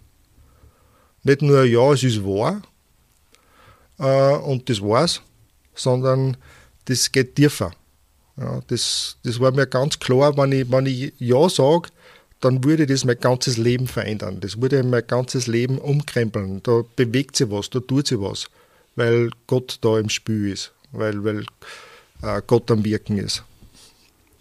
Nicht 1.24 1.42
nur, 1.42 1.64
ja, 1.64 1.92
es 1.94 2.04
ist 2.04 2.24
wahr 2.24 2.62
uh, 4.00 4.46
und 4.48 4.70
das 4.70 4.80
war's, 4.80 5.24
sondern 5.74 6.38
das 6.86 7.12
geht 7.12 7.36
tiefer. 7.36 7.72
Ja, 8.38 8.62
das, 8.68 9.18
das 9.24 9.40
war 9.40 9.54
mir 9.54 9.66
ganz 9.66 9.98
klar, 9.98 10.38
wenn 10.38 10.52
ich, 10.52 10.72
wenn 10.72 10.86
ich 10.86 11.14
Ja 11.18 11.50
sage, 11.50 11.90
dann 12.46 12.64
würde 12.64 12.86
das 12.86 13.06
mein 13.06 13.20
ganzes 13.20 13.58
Leben 13.58 13.88
verändern. 13.88 14.40
Das 14.40 14.62
würde 14.62 14.84
mein 14.84 15.08
ganzes 15.08 15.48
Leben 15.48 15.80
umkrempeln. 15.80 16.62
Da 16.62 16.84
bewegt 16.96 17.36
sich 17.36 17.50
was, 17.50 17.72
da 17.72 17.80
tut 17.80 18.06
sich 18.06 18.22
was, 18.22 18.46
weil 18.96 19.32
Gott 19.48 19.80
da 19.82 19.98
im 19.98 20.10
Spiel 20.10 20.52
ist, 20.52 20.72
weil, 20.92 21.24
weil 21.24 21.46
äh, 22.22 22.42
Gott 22.46 22.70
am 22.70 22.86
Wirken 22.86 23.18
ist. 23.18 23.44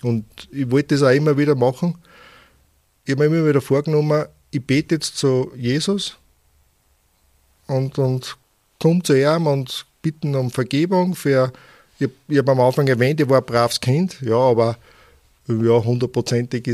Und 0.02 0.26
ich 0.52 0.70
wollte 0.70 0.96
das 0.96 1.02
auch 1.02 1.14
immer 1.14 1.38
wieder 1.38 1.54
machen. 1.54 1.96
Ich 3.06 3.12
habe 3.12 3.26
mir 3.26 3.38
immer 3.38 3.48
wieder 3.48 3.62
vorgenommen, 3.62 4.26
ich 4.50 4.62
bete 4.62 4.96
jetzt 4.96 5.16
zu 5.16 5.50
Jesus 5.56 6.18
und, 7.68 7.98
und 7.98 8.36
komme 8.80 9.02
zu 9.02 9.18
ihm 9.18 9.46
und 9.46 9.86
bitten 10.02 10.34
um 10.34 10.50
Vergebung 10.50 11.14
für 11.14 11.54
ich, 11.98 12.10
ich 12.28 12.36
habe 12.36 12.52
am 12.52 12.60
Anfang 12.60 12.86
erwähnt, 12.86 13.20
ich 13.20 13.30
war 13.30 13.38
ein 13.38 13.46
braves 13.46 13.80
Kind, 13.80 14.20
ja, 14.20 14.36
aber 14.36 14.76
ja, 15.46 15.84
hundertprozentig 15.84 16.66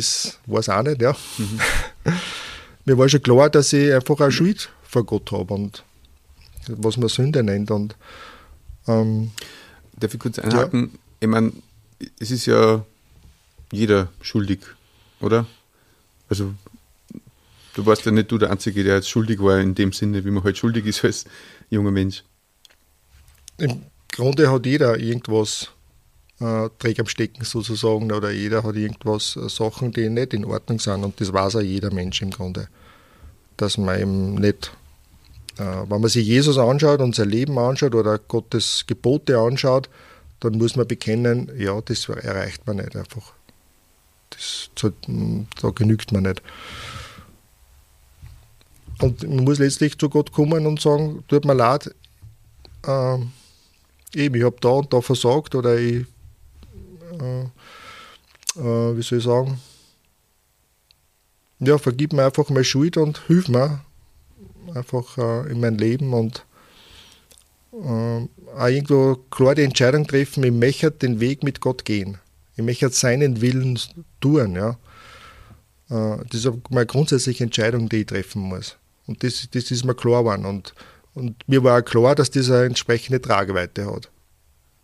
war 0.46 0.60
es 0.60 0.68
auch 0.68 0.82
nicht, 0.82 1.02
ja. 1.02 1.16
Mhm. 1.38 1.60
Mir 2.84 2.98
war 2.98 3.08
schon 3.08 3.22
klar, 3.22 3.50
dass 3.50 3.72
ich 3.72 3.92
einfach 3.92 4.20
eine 4.20 4.32
Schuld 4.32 4.70
vor 4.82 5.04
Gott 5.04 5.32
habe 5.32 5.54
und 5.54 5.84
was 6.68 6.96
man 6.96 7.08
Sünde 7.08 7.42
nennt. 7.42 7.70
Und, 7.70 7.96
ähm, 8.86 9.32
Darf 9.98 10.14
ich 10.14 10.20
kurz 10.20 10.38
einhaken? 10.38 10.90
Ja. 10.92 10.98
Ich 11.20 11.28
meine, 11.28 11.52
es 12.18 12.30
ist 12.30 12.46
ja 12.46 12.84
jeder 13.70 14.08
schuldig, 14.22 14.60
oder? 15.20 15.46
Also, 16.28 16.54
du 17.74 17.86
warst 17.86 18.04
ja 18.06 18.12
nicht 18.12 18.30
du 18.30 18.38
der 18.38 18.50
Einzige, 18.50 18.84
der 18.84 18.96
jetzt 18.96 19.10
schuldig 19.10 19.40
war, 19.40 19.58
in 19.58 19.74
dem 19.74 19.92
Sinne, 19.92 20.24
wie 20.24 20.30
man 20.30 20.44
halt 20.44 20.56
schuldig 20.56 20.86
ist 20.86 21.04
als 21.04 21.24
junger 21.68 21.90
Mensch. 21.90 22.24
Im 23.58 23.82
Grunde 24.10 24.50
hat 24.50 24.64
jeder 24.64 24.98
irgendwas 24.98 25.70
äh, 26.40 26.70
Träg 26.78 26.98
am 26.98 27.06
Stecken 27.06 27.44
sozusagen 27.44 28.10
oder 28.12 28.30
jeder 28.30 28.62
hat 28.62 28.76
irgendwas, 28.76 29.36
äh, 29.36 29.48
Sachen, 29.48 29.92
die 29.92 30.08
nicht 30.08 30.34
in 30.34 30.44
Ordnung 30.44 30.78
sind 30.78 31.04
und 31.04 31.20
das 31.20 31.32
weiß 31.32 31.56
auch 31.56 31.60
jeder 31.60 31.92
Mensch 31.92 32.22
im 32.22 32.30
Grunde. 32.30 32.68
Dass 33.56 33.76
man 33.76 34.00
eben 34.00 34.34
nicht, 34.36 34.72
äh, 35.58 35.62
wenn 35.88 36.00
man 36.00 36.08
sich 36.08 36.26
Jesus 36.26 36.58
anschaut 36.58 37.00
und 37.00 37.14
sein 37.14 37.28
Leben 37.28 37.58
anschaut 37.58 37.94
oder 37.94 38.18
Gottes 38.18 38.84
Gebote 38.86 39.38
anschaut, 39.38 39.90
dann 40.40 40.56
muss 40.56 40.76
man 40.76 40.88
bekennen, 40.88 41.52
ja, 41.58 41.78
das 41.82 42.08
erreicht 42.08 42.66
man 42.66 42.76
nicht 42.76 42.96
einfach. 42.96 43.34
Das, 44.30 44.70
da 44.74 45.70
genügt 45.70 46.12
man 46.12 46.22
nicht. 46.22 46.42
Und 49.00 49.22
man 49.22 49.44
muss 49.44 49.58
letztlich 49.58 49.98
zu 49.98 50.08
Gott 50.08 50.32
kommen 50.32 50.66
und 50.66 50.80
sagen, 50.80 51.24
tut 51.28 51.44
mir 51.44 51.54
leid, 51.54 51.94
ähm, 52.86 53.32
eben, 54.14 54.34
ich 54.36 54.44
habe 54.44 54.56
da 54.60 54.68
und 54.70 54.92
da 54.92 55.00
versagt 55.00 55.54
oder 55.54 55.78
ich, 55.78 56.06
äh, 57.20 57.42
äh, 58.60 58.96
wie 58.96 59.02
soll 59.02 59.18
ich 59.18 59.24
sagen, 59.24 59.60
ja, 61.58 61.78
vergib 61.78 62.12
mir 62.12 62.24
einfach 62.24 62.48
meine 62.48 62.64
Schuld 62.64 62.96
und 62.96 63.20
hilf 63.26 63.48
mir 63.48 63.80
einfach 64.74 65.18
äh, 65.18 65.50
in 65.50 65.60
mein 65.60 65.76
Leben 65.76 66.14
und 66.14 66.44
äh, 67.72 68.28
auch 68.56 68.68
irgendwo 68.68 69.16
klar 69.30 69.54
die 69.54 69.62
Entscheidung 69.62 70.06
treffen, 70.06 70.42
ich 70.42 70.52
möchte 70.52 70.90
den 70.90 71.20
Weg 71.20 71.42
mit 71.42 71.60
Gott 71.60 71.84
gehen. 71.84 72.18
Ich 72.56 72.64
möchte 72.64 72.88
seinen 72.90 73.40
Willen 73.40 73.78
tun. 74.20 74.54
Ja. 74.54 74.70
Äh, 75.90 76.24
das 76.30 76.44
ist 76.44 76.52
meine 76.70 76.86
grundsätzliche 76.86 77.44
Entscheidung, 77.44 77.88
die 77.88 77.98
ich 77.98 78.06
treffen 78.06 78.42
muss. 78.42 78.76
Und 79.06 79.22
das, 79.22 79.48
das 79.50 79.70
ist 79.70 79.84
mir 79.84 79.94
klar 79.94 80.22
geworden. 80.22 80.46
Und, 80.46 80.74
und 81.14 81.36
mir 81.48 81.62
war 81.62 81.80
auch 81.80 81.84
klar, 81.84 82.14
dass 82.14 82.30
das 82.30 82.50
eine 82.50 82.64
entsprechende 82.64 83.20
Tragweite 83.20 83.86
hat. 83.86 84.10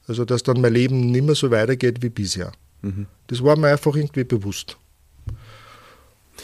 Also, 0.09 0.25
dass 0.25 0.43
dann 0.43 0.61
mein 0.61 0.73
Leben 0.73 1.11
nicht 1.11 1.25
mehr 1.25 1.35
so 1.35 1.51
weitergeht 1.51 2.03
wie 2.03 2.11
bisher. 2.11 2.53
Mhm. 2.83 3.07
Das 3.27 3.43
war 3.43 3.57
mir 3.57 3.69
einfach 3.69 3.95
irgendwie 3.97 4.25
bewusst. 4.25 4.77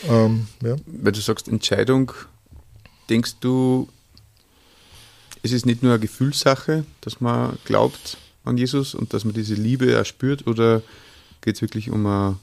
Ähm, 0.08 0.48
ja. 0.62 0.76
Weil 0.86 1.12
du 1.12 1.20
sagst 1.20 1.48
Entscheidung, 1.48 2.12
denkst 3.08 3.36
du, 3.40 3.88
es 5.42 5.52
ist 5.52 5.66
nicht 5.66 5.82
nur 5.82 5.92
eine 5.92 6.00
Gefühlssache, 6.00 6.84
dass 7.00 7.20
man 7.20 7.58
glaubt 7.64 8.16
an 8.44 8.56
Jesus 8.56 8.94
und 8.94 9.12
dass 9.14 9.24
man 9.24 9.34
diese 9.34 9.54
Liebe 9.54 9.92
erspürt, 9.92 10.46
oder 10.46 10.82
geht 11.40 11.56
es 11.56 11.62
wirklich 11.62 11.90
um 11.90 12.06
eine, 12.06 12.38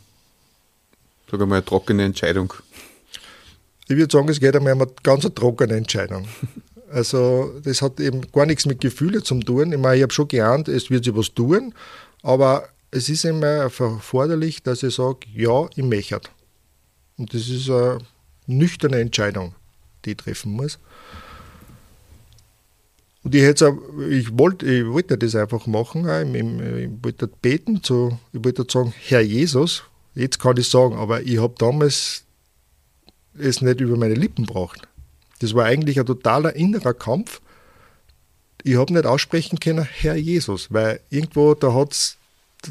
sag 1.29 1.39
mal, 1.39 1.55
eine 1.55 1.65
trockene 1.65 2.03
Entscheidung? 2.03 2.53
Ich 3.88 3.97
würde 3.97 4.12
sagen, 4.12 4.29
es 4.29 4.39
geht 4.39 4.55
um 4.55 4.67
eine 4.67 4.88
ganz 5.03 5.27
trockene 5.34 5.75
Entscheidung. 5.75 6.27
Also 6.91 7.60
das 7.63 7.82
hat 7.82 7.99
eben 7.99 8.21
gar 8.32 8.45
nichts 8.45 8.65
mit 8.65 8.82
Gefühlen 8.82 9.23
zu 9.23 9.39
tun. 9.39 9.71
Ich 9.71 9.78
meine, 9.78 9.97
ich 9.97 10.04
habe 10.04 10.13
schon 10.13 10.28
geahnt, 10.28 10.67
es 10.67 10.89
wird 10.89 11.06
sich 11.06 11.15
was 11.15 11.34
tun, 11.34 11.73
aber 12.23 12.67
es 12.91 13.10
ist 13.10 13.25
immer 13.25 13.47
erforderlich, 13.47 14.63
dass 14.63 14.84
ich 14.84 14.95
sage, 14.95 15.19
ja, 15.34 15.67
ich 15.75 15.84
möchte. 15.84 16.21
Und 17.17 17.34
das 17.34 17.47
ist 17.49 17.69
eine 17.69 17.99
nüchterne 18.47 18.99
Entscheidung, 18.99 19.54
die 20.04 20.12
ich 20.12 20.17
treffen 20.17 20.54
muss. 20.54 20.80
Und 23.23 23.36
ich, 23.36 23.41
hätte 23.41 23.78
ich, 24.10 24.38
wollte, 24.38 24.65
ich 24.65 24.88
wollte 24.88 25.17
das 25.17 25.36
einfach 25.36 25.67
machen. 25.67 26.08
Ich, 26.34 27.04
wollte 27.04 27.28
beten, 27.28 27.84
zu, 27.84 28.17
ich 28.32 28.43
wollte 28.43 28.65
sagen, 28.67 28.93
Herr 28.97 29.21
Jesus, 29.21 29.84
jetzt 30.15 30.39
kann 30.39 30.58
ich 30.58 30.69
sagen, 30.69 30.95
aber 30.95 31.21
ich 31.21 31.38
habe 31.38 31.54
damals 31.58 32.23
es 33.38 33.62
nicht 33.62 33.82
über 33.82 33.97
meine 33.97 34.15
Lippen 34.15 34.45
gebracht. 34.45 34.88
Das 35.39 35.54
war 35.54 35.65
eigentlich 35.65 35.99
ein 35.99 36.06
totaler 36.06 36.56
innerer 36.56 36.93
Kampf. 36.93 37.41
Ich 38.63 38.75
habe 38.75 38.93
nicht 38.93 39.06
aussprechen 39.06 39.60
können, 39.60 39.88
Herr 39.89 40.15
Jesus, 40.15 40.71
weil 40.71 40.99
irgendwo 41.10 41.54
da 41.54 41.73
hat's 41.73 42.17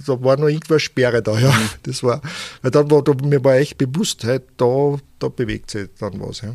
da 0.07 0.23
war 0.23 0.37
noch 0.37 0.49
irgendwo 0.49 0.75
eine 0.75 0.81
Sperre 0.81 1.23
da, 1.23 1.39
ja. 1.39 1.51
Mhm. 1.51 1.71
Das 1.85 2.03
war, 2.03 2.21
weil 2.63 2.71
dann 2.71 2.91
war 2.91 3.03
da, 3.03 3.15
mir 3.25 3.43
war 3.43 3.57
echt 3.57 3.79
bewusst, 3.79 4.25
halt, 4.25 4.43
da, 4.57 4.99
da 5.19 5.29
bewegt 5.29 5.71
sich 5.71 5.89
dann 5.99 6.21
was, 6.21 6.43
ja. 6.43 6.55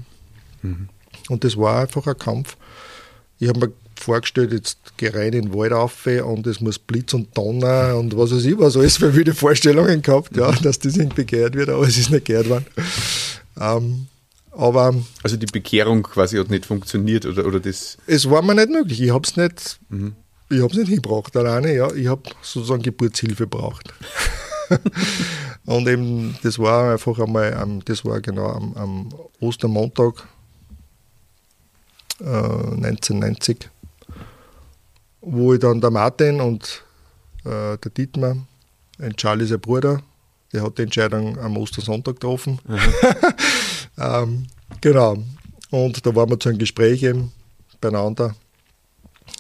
Mhm. 0.62 0.90
Und 1.30 1.44
das 1.44 1.58
war 1.58 1.82
einfach 1.82 2.06
ein 2.08 2.18
Kampf. 2.18 2.58
Ich 3.40 3.50
habe 3.50 3.60
mir 3.60 3.74
vorgestellt, 4.00 4.52
jetzt 4.52 4.98
gehe 4.98 5.14
rein 5.14 5.34
in 5.34 5.46
den 5.46 5.54
Wald 5.54 5.72
auf 5.72 6.06
und 6.06 6.46
es 6.48 6.60
muss 6.60 6.80
Blitz 6.80 7.14
und 7.14 7.36
Donner 7.38 7.96
und 7.98 8.18
was 8.18 8.32
weiß 8.32 8.46
ich, 8.46 8.58
was 8.58 8.76
alles 8.76 8.98
für 8.98 9.14
viele 9.14 9.34
Vorstellungen 9.34 10.02
gehabt, 10.02 10.36
ja, 10.36 10.52
dass 10.52 10.80
das 10.80 10.98
irgendwie 10.98 11.26
gehört 11.26 11.56
wird, 11.56 11.70
aber 11.70 11.88
es 11.88 11.98
ist 11.98 12.10
nicht 12.10 12.26
gehört 12.26 12.50
worden. 12.50 12.66
Ähm, 13.60 14.08
aber 14.56 14.94
also 15.24 15.38
die 15.38 15.46
Bekehrung 15.46 16.04
quasi 16.04 16.38
hat 16.38 16.50
nicht 16.50 16.66
funktioniert 16.66 17.26
oder, 17.26 17.46
oder 17.46 17.60
das? 17.60 17.98
Es 18.08 18.30
war 18.30 18.42
mir 18.42 18.56
nicht 18.56 18.70
möglich. 18.70 19.02
Ich 19.02 19.12
habe 19.12 19.26
es 19.26 19.36
nicht, 19.36 19.80
mhm. 19.90 20.16
ich 20.50 20.62
habe 20.62 20.72
es 20.72 20.78
nicht 20.78 20.90
hingebracht 20.90 21.36
alleine. 21.36 21.74
Ja, 21.74 21.92
ich 21.94 22.08
habe 22.08 22.24
sozusagen 22.42 22.82
Geburtshilfe 22.82 23.44
gebraucht. 23.44 23.94
und 25.66 25.88
eben 25.88 26.38
das 26.44 26.60
war 26.60 26.94
einfach 26.94 27.20
einmal, 27.20 27.82
das 27.86 28.06
war 28.06 28.22
genau 28.22 28.48
am, 28.48 28.74
am 28.76 29.10
Ostermontag 29.40 30.28
äh, 32.20 32.26
1990 32.26 33.70
wo 35.24 35.54
ich 35.54 35.60
dann 35.60 35.82
der 35.82 35.92
Martin 35.92 36.42
und 36.42 36.84
äh, 37.46 37.78
der 37.78 37.92
Dietmar, 37.98 38.38
ein 39.00 39.16
Charlie 39.16 39.46
sein 39.46 39.60
Bruder, 39.60 40.02
der 40.52 40.64
hat 40.64 40.78
die 40.78 40.84
Entscheidung 40.84 41.40
am 41.40 41.58
Ostersonntag 41.58 42.16
getroffen. 42.16 42.60
ähm, 43.98 44.48
genau. 44.82 45.18
Und 45.70 46.06
da 46.06 46.16
waren 46.16 46.30
wir 46.30 46.40
zu 46.40 46.50
einem 46.50 46.60
Gespräch 46.60 47.04
eben 47.04 47.32
beieinander, 47.82 48.36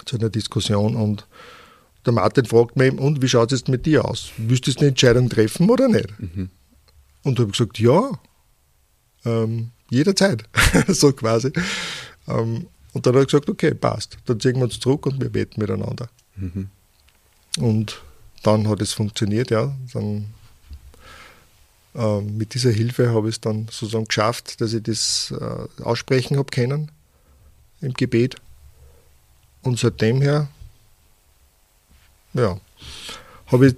zu 0.05 0.17
einer 0.17 0.29
Diskussion 0.29 0.95
und 0.95 1.27
der 2.05 2.13
Martin 2.13 2.45
fragt 2.45 2.75
mich, 2.75 2.91
und 2.93 3.21
wie 3.21 3.29
schaut 3.29 3.51
es 3.51 3.61
jetzt 3.61 3.69
mit 3.69 3.85
dir 3.85 4.05
aus? 4.05 4.31
Willst 4.37 4.67
du 4.67 4.77
eine 4.77 4.89
Entscheidung 4.89 5.29
treffen 5.29 5.69
oder 5.69 5.87
nicht? 5.87 6.07
Mhm. 6.19 6.49
Und 7.23 7.39
habe 7.39 7.51
gesagt, 7.51 7.79
ja, 7.79 8.11
ähm, 9.25 9.71
jederzeit, 9.89 10.43
so 10.89 11.13
quasi. 11.13 11.51
Ähm, 12.27 12.67
und 12.93 13.05
dann 13.05 13.15
hat 13.15 13.21
er 13.21 13.25
gesagt, 13.25 13.49
okay, 13.49 13.73
passt. 13.73 14.17
Dann 14.25 14.39
ziehen 14.39 14.55
wir 14.57 14.63
uns 14.63 14.79
zurück 14.79 15.05
und 15.05 15.21
wir 15.21 15.29
beten 15.29 15.61
miteinander. 15.61 16.09
Mhm. 16.35 16.69
Und 17.59 18.01
dann 18.43 18.67
hat 18.67 18.81
es 18.81 18.93
funktioniert, 18.93 19.49
ja. 19.49 19.73
Dann, 19.93 20.25
mit 21.93 22.55
dieser 22.55 22.71
Hilfe 22.71 23.13
habe 23.13 23.29
ich 23.29 23.35
es 23.35 23.41
dann 23.41 23.67
sozusagen 23.69 24.05
geschafft, 24.05 24.59
dass 24.61 24.73
ich 24.73 24.81
das 24.81 25.31
äh, 25.39 25.83
aussprechen 25.83 26.37
habe 26.37 26.49
können 26.49 26.91
im 27.81 27.93
Gebet. 27.93 28.35
Und 29.61 29.77
seitdem 29.77 30.21
her, 30.21 30.47
ja, 32.33 32.59
habe 33.47 33.67
ich 33.67 33.75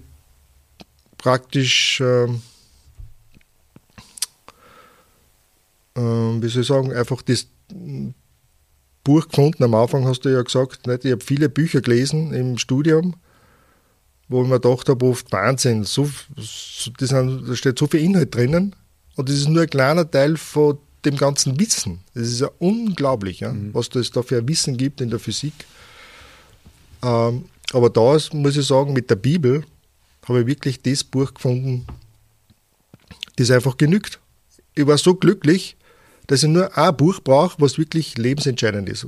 praktisch, 1.17 1.99
äh, 2.01 2.27
wie 5.95 6.49
soll 6.49 6.61
ich 6.61 6.67
sagen, 6.67 6.93
einfach 6.93 7.21
das 7.21 7.47
Buch 9.03 9.27
gefunden. 9.27 9.63
Am 9.63 9.75
Anfang 9.75 10.05
hast 10.05 10.21
du 10.21 10.29
ja 10.29 10.41
gesagt, 10.41 10.87
nicht? 10.87 11.05
ich 11.05 11.11
habe 11.11 11.23
viele 11.23 11.49
Bücher 11.49 11.81
gelesen 11.81 12.33
im 12.33 12.57
Studium, 12.57 13.15
wo 14.27 14.43
ich 14.43 14.47
mir 14.47 14.59
gedacht 14.59 14.89
habe, 14.89 15.05
oft 15.05 15.31
Wahnsinn, 15.31 15.83
so, 15.83 16.09
so, 16.37 16.91
das 16.97 17.09
sind, 17.09 17.47
da 17.47 17.55
steht 17.55 17.77
so 17.77 17.87
viel 17.87 18.01
Inhalt 18.01 18.33
drinnen 18.33 18.75
und 19.15 19.29
das 19.29 19.35
ist 19.35 19.47
nur 19.47 19.63
ein 19.63 19.69
kleiner 19.69 20.09
Teil 20.09 20.37
von 20.37 20.77
dem 21.05 21.17
ganzen 21.17 21.59
Wissen. 21.59 21.99
Das 22.13 22.27
ist 22.27 22.41
ja 22.41 22.49
unglaublich, 22.59 23.41
ja, 23.41 23.53
mhm. 23.53 23.73
was 23.73 23.89
es 23.95 24.11
da 24.11 24.23
für 24.23 24.39
ein 24.39 24.47
Wissen 24.47 24.77
gibt 24.77 25.01
in 25.01 25.09
der 25.09 25.19
Physik. 25.19 25.53
Ähm, 27.03 27.45
aber 27.73 27.89
da 27.89 28.15
ist, 28.15 28.33
muss 28.33 28.57
ich 28.57 28.65
sagen, 28.65 28.93
mit 28.93 29.09
der 29.09 29.15
Bibel 29.15 29.63
habe 30.27 30.41
ich 30.41 30.47
wirklich 30.47 30.81
das 30.81 31.03
Buch 31.03 31.33
gefunden, 31.33 31.85
das 33.35 33.51
einfach 33.51 33.77
genügt. 33.77 34.19
Ich 34.73 34.87
war 34.87 34.97
so 34.97 35.13
glücklich, 35.13 35.77
dass 36.27 36.43
ich 36.43 36.49
nur 36.49 36.75
ein 36.75 36.97
Buch 36.97 37.19
brauche, 37.23 37.61
was 37.61 37.77
wirklich 37.77 38.17
lebensentscheidend 38.17 38.89
ist. 38.89 39.05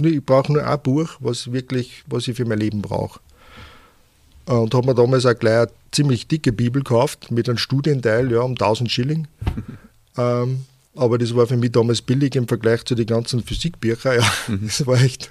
Ich 0.00 0.24
brauche 0.24 0.52
nur 0.52 0.66
ein 0.66 0.82
Buch, 0.82 1.16
was 1.20 1.50
wirklich, 1.52 2.04
was 2.06 2.28
ich 2.28 2.36
für 2.36 2.44
mein 2.44 2.58
Leben 2.58 2.82
brauche. 2.82 3.20
Äh, 4.48 4.52
und 4.52 4.74
habe 4.74 4.86
mir 4.86 4.94
damals 4.94 5.26
auch 5.26 5.38
gleich 5.38 5.58
eine 5.58 5.70
ziemlich 5.92 6.26
dicke 6.26 6.52
Bibel 6.52 6.82
gekauft, 6.82 7.30
mit 7.30 7.48
einem 7.48 7.58
Studienteil, 7.58 8.32
ja, 8.32 8.40
um 8.40 8.52
1000 8.52 8.90
Schilling. 8.90 9.28
ähm, 10.16 10.64
aber 10.96 11.18
das 11.18 11.34
war 11.36 11.46
für 11.46 11.56
mich 11.56 11.72
damals 11.72 12.02
billig 12.02 12.34
im 12.34 12.48
Vergleich 12.48 12.84
zu 12.84 12.94
den 12.94 13.06
ganzen 13.06 13.42
Physikbüchern. 13.42 14.20
Ja, 14.20 14.32
mhm. 14.48 14.60
das 14.66 14.86
war 14.86 15.00
echt, 15.00 15.30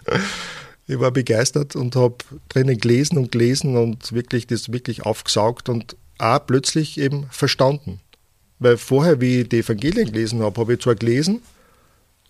ich 0.88 1.00
war 1.00 1.12
begeistert 1.12 1.76
und 1.76 1.96
habe 1.96 2.16
drinnen 2.48 2.78
gelesen 2.78 3.18
und 3.18 3.32
gelesen 3.32 3.76
und 3.76 4.14
wirklich 4.14 4.48
das 4.48 4.72
wirklich 4.72 5.06
aufgesaugt 5.06 5.68
und 5.68 5.98
auch 6.20 6.46
plötzlich 6.46 6.98
eben 7.00 7.28
verstanden. 7.30 8.00
Weil 8.60 8.78
vorher, 8.78 9.22
wie 9.22 9.42
ich 9.42 9.50
die 9.50 9.60
Evangelien 9.60 10.12
gelesen 10.12 10.42
habe, 10.42 10.60
habe 10.60 10.74
ich 10.74 10.80
zwar 10.80 10.96
gelesen, 10.96 11.42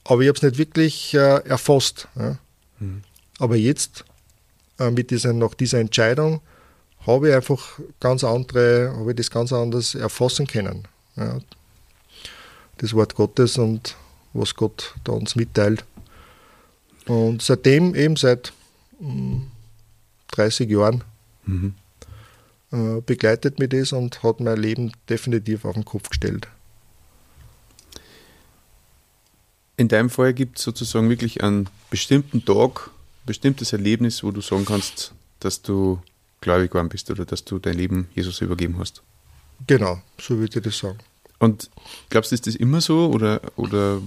aber 0.03 0.21
ich 0.21 0.29
habe 0.29 0.37
es 0.37 0.43
nicht 0.43 0.57
wirklich 0.57 1.13
äh, 1.13 1.47
erfasst. 1.47 2.07
Ja. 2.17 2.37
Mhm. 2.79 3.03
Aber 3.39 3.55
jetzt, 3.55 4.03
äh, 4.79 4.89
mit 4.89 5.11
dieser, 5.11 5.31
nach 5.33 5.53
dieser 5.53 5.79
Entscheidung, 5.79 6.41
habe 7.07 7.29
ich 7.29 7.35
einfach 7.35 7.79
ganz 7.99 8.23
andere, 8.23 8.93
habe 8.95 9.11
ich 9.11 9.15
das 9.15 9.31
ganz 9.31 9.53
anders 9.53 9.95
erfassen 9.95 10.45
können. 10.45 10.87
Ja. 11.15 11.39
Das 12.77 12.93
Wort 12.93 13.15
Gottes 13.15 13.57
und 13.57 13.95
was 14.33 14.53
Gott 14.53 14.93
da 15.03 15.13
uns 15.13 15.35
mitteilt. 15.35 15.85
Und 17.07 17.41
seitdem, 17.41 17.95
eben 17.95 18.17
seit 18.17 18.53
mh, 18.99 19.09
hm, 19.09 19.51
30 20.31 20.69
Jahren, 20.69 21.03
mhm. 21.45 21.73
Äh, 22.69 22.99
begleitet 22.99 23.59
mich 23.59 23.69
das 23.69 23.93
und 23.93 24.23
hat 24.23 24.41
mein 24.41 24.57
Leben 24.57 24.91
definitiv 25.07 25.63
auf 25.63 25.75
den 25.75 25.85
Kopf 25.85 26.09
gestellt. 26.09 26.49
In 29.77 29.87
deinem 29.87 30.09
Fall 30.09 30.33
gibt 30.33 30.57
es 30.57 30.65
sozusagen 30.65 31.09
wirklich 31.09 31.41
einen 31.41 31.69
bestimmten 31.89 32.43
Tag, 32.43 32.87
ein 32.89 33.25
bestimmtes 33.25 33.71
Erlebnis, 33.71 34.21
wo 34.21 34.31
du 34.31 34.41
sagen 34.41 34.65
kannst, 34.65 35.13
dass 35.39 35.61
du 35.61 36.01
gläubig 36.41 36.71
geworden 36.71 36.89
bist 36.89 37.09
oder 37.09 37.25
dass 37.25 37.43
du 37.45 37.59
dein 37.59 37.75
Leben 37.75 38.09
Jesus 38.13 38.41
übergeben 38.41 38.77
hast. 38.79 39.01
Genau, 39.65 40.01
so 40.19 40.37
würde 40.37 40.57
ich 40.57 40.63
das 40.63 40.77
sagen. 40.77 40.99
Und 41.39 41.69
glaubst 42.09 42.31
du, 42.31 42.35
ist 42.35 42.47
das 42.47 42.55
immer 42.55 42.81
so 42.81 43.09
oder, 43.09 43.41
oder 43.55 44.01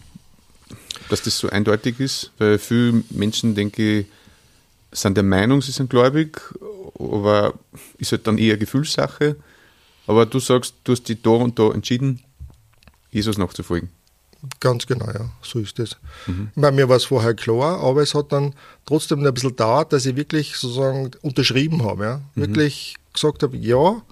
dass 1.08 1.22
das 1.22 1.38
so 1.38 1.48
eindeutig 1.48 2.00
ist? 2.00 2.32
Weil 2.38 2.58
viele 2.58 3.02
Menschen, 3.10 3.54
denke 3.54 4.00
ich, 4.00 4.06
sind 4.92 5.16
der 5.16 5.24
Meinung, 5.24 5.62
sie 5.62 5.72
sind 5.72 5.90
gläubig, 5.90 6.40
aber 6.98 7.54
ist 7.98 8.12
halt 8.12 8.26
dann 8.26 8.38
eher 8.38 8.56
Gefühlssache. 8.56 9.36
Aber 10.06 10.26
du 10.26 10.40
sagst, 10.40 10.74
du 10.84 10.92
hast 10.92 11.08
dich 11.08 11.22
da 11.22 11.30
und 11.30 11.58
da 11.58 11.70
entschieden, 11.70 12.20
Jesus 13.10 13.38
nachzufolgen. 13.38 13.90
Ganz 14.58 14.86
genau, 14.86 15.06
ja, 15.06 15.30
so 15.42 15.58
ist 15.58 15.78
es. 15.78 15.96
Mhm. 16.26 16.50
Meine, 16.54 16.76
mir 16.76 16.88
war 16.88 16.96
es 16.96 17.04
vorher 17.04 17.34
klar, 17.34 17.80
aber 17.80 18.02
es 18.02 18.14
hat 18.14 18.32
dann 18.32 18.54
trotzdem 18.86 19.24
ein 19.24 19.34
bisschen 19.34 19.56
dauert, 19.56 19.92
dass 19.92 20.06
ich 20.06 20.16
wirklich 20.16 20.56
sozusagen 20.56 21.10
unterschrieben 21.20 21.84
habe, 21.84 22.04
ja. 22.04 22.16
Mhm. 22.34 22.40
Wirklich 22.40 22.96
gesagt 23.12 23.42
habe, 23.42 23.56
ja, 23.56 24.02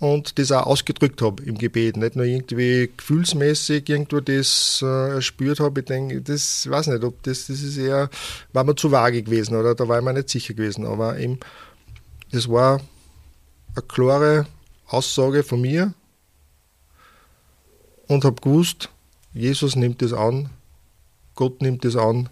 und 0.00 0.38
das 0.38 0.50
auch 0.50 0.66
ausgedrückt 0.66 1.20
habe 1.20 1.42
im 1.42 1.58
Gebet. 1.58 1.98
Nicht 1.98 2.16
nur 2.16 2.24
irgendwie 2.24 2.90
gefühlsmäßig 2.96 3.88
irgendwo 3.88 4.20
das 4.20 4.80
äh, 4.82 5.20
spürt 5.20 5.60
habe. 5.60 5.80
Ich 5.80 5.86
denke, 5.86 6.22
das 6.22 6.68
weiß 6.68 6.86
nicht, 6.88 7.04
ob 7.04 7.22
das, 7.22 7.46
das 7.46 7.60
ist 7.60 7.76
eher, 7.76 8.08
war 8.54 8.64
mir 8.64 8.74
zu 8.74 8.90
vage 8.90 9.22
gewesen 9.22 9.56
oder 9.56 9.74
da 9.74 9.86
war 9.86 9.98
ich 9.98 10.04
mir 10.04 10.14
nicht 10.14 10.30
sicher 10.30 10.54
gewesen. 10.54 10.86
Aber 10.86 11.18
eben, 11.18 11.38
das 12.32 12.48
war 12.48 12.80
eine 13.76 13.86
klare 13.86 14.46
Aussage 14.88 15.42
von 15.42 15.60
mir 15.60 15.92
und 18.08 18.24
habe 18.24 18.40
gewusst, 18.40 18.88
Jesus 19.32 19.76
nimmt 19.76 20.02
es 20.02 20.12
an, 20.12 20.50
Gott 21.34 21.62
nimmt 21.62 21.84
es 21.84 21.96
an 21.96 22.28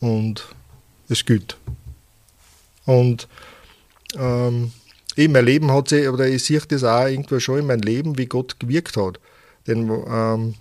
und 0.00 0.46
es 1.08 1.24
gilt. 1.24 1.56
Und 2.84 3.28
ähm, 4.16 4.72
eben 5.16 5.32
mein 5.32 5.44
Leben 5.44 5.70
hat 5.70 5.88
sich, 5.88 6.08
oder 6.08 6.26
ich 6.26 6.44
sehe 6.44 6.60
das 6.60 6.84
auch 6.84 7.06
irgendwo 7.06 7.38
schon 7.38 7.60
in 7.60 7.66
meinem 7.66 7.82
Leben, 7.82 8.18
wie 8.18 8.26
Gott 8.26 8.58
gewirkt 8.58 8.96
hat. 8.96 9.20
Denn, 9.66 9.88
ähm, 9.88 10.54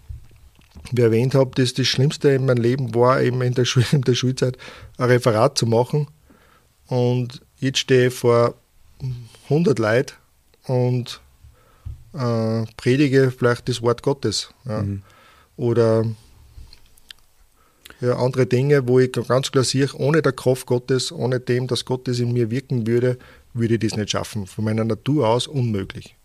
wie 0.92 1.02
ich 1.02 1.06
erwähnt 1.06 1.36
habe, 1.36 1.52
das, 1.56 1.74
das 1.74 1.88
Schlimmste 1.88 2.30
in 2.30 2.46
meinem 2.46 2.62
Leben 2.62 2.94
war 2.94 3.22
eben 3.22 3.42
in 3.42 3.54
der, 3.54 3.66
Schul 3.66 3.84
in 3.92 4.02
der 4.02 4.14
Schulzeit 4.14 4.58
ein 4.98 5.06
Referat 5.06 5.58
zu 5.58 5.66
machen. 5.66 6.08
Und 6.88 7.42
jetzt 7.58 7.80
stehe 7.80 8.08
ich 8.08 8.14
vor 8.14 8.56
100 9.46 9.80
Leuten 9.80 10.14
und 10.68 11.20
äh, 12.14 12.66
predige 12.78 13.32
vielleicht 13.32 13.70
das 13.70 13.82
Wort 13.82 14.04
Gottes. 14.04 14.54
Ja. 14.66 14.84
Mhm. 14.84 15.02
Oder 15.62 16.06
ja, 18.00 18.18
andere 18.18 18.48
Dinge, 18.48 18.88
wo 18.88 18.98
ich 18.98 19.12
ganz 19.12 19.52
klar 19.52 19.64
sehe, 19.64 19.88
ohne 19.94 20.24
der 20.24 20.32
Kraft 20.32 20.66
Gottes, 20.66 21.12
ohne 21.12 21.40
dem, 21.40 21.68
dass 21.68 21.86
Gottes 21.86 22.20
in 22.20 22.34
mir 22.34 22.50
wirken 22.50 22.88
würde, 22.88 23.20
würde 23.54 23.76
ich 23.76 23.80
das 23.80 23.96
nicht 23.96 24.10
schaffen. 24.10 24.48
Von 24.48 24.66
meiner 24.66 24.84
Natur 24.84 25.28
aus 25.28 25.46
unmöglich. 25.46 26.16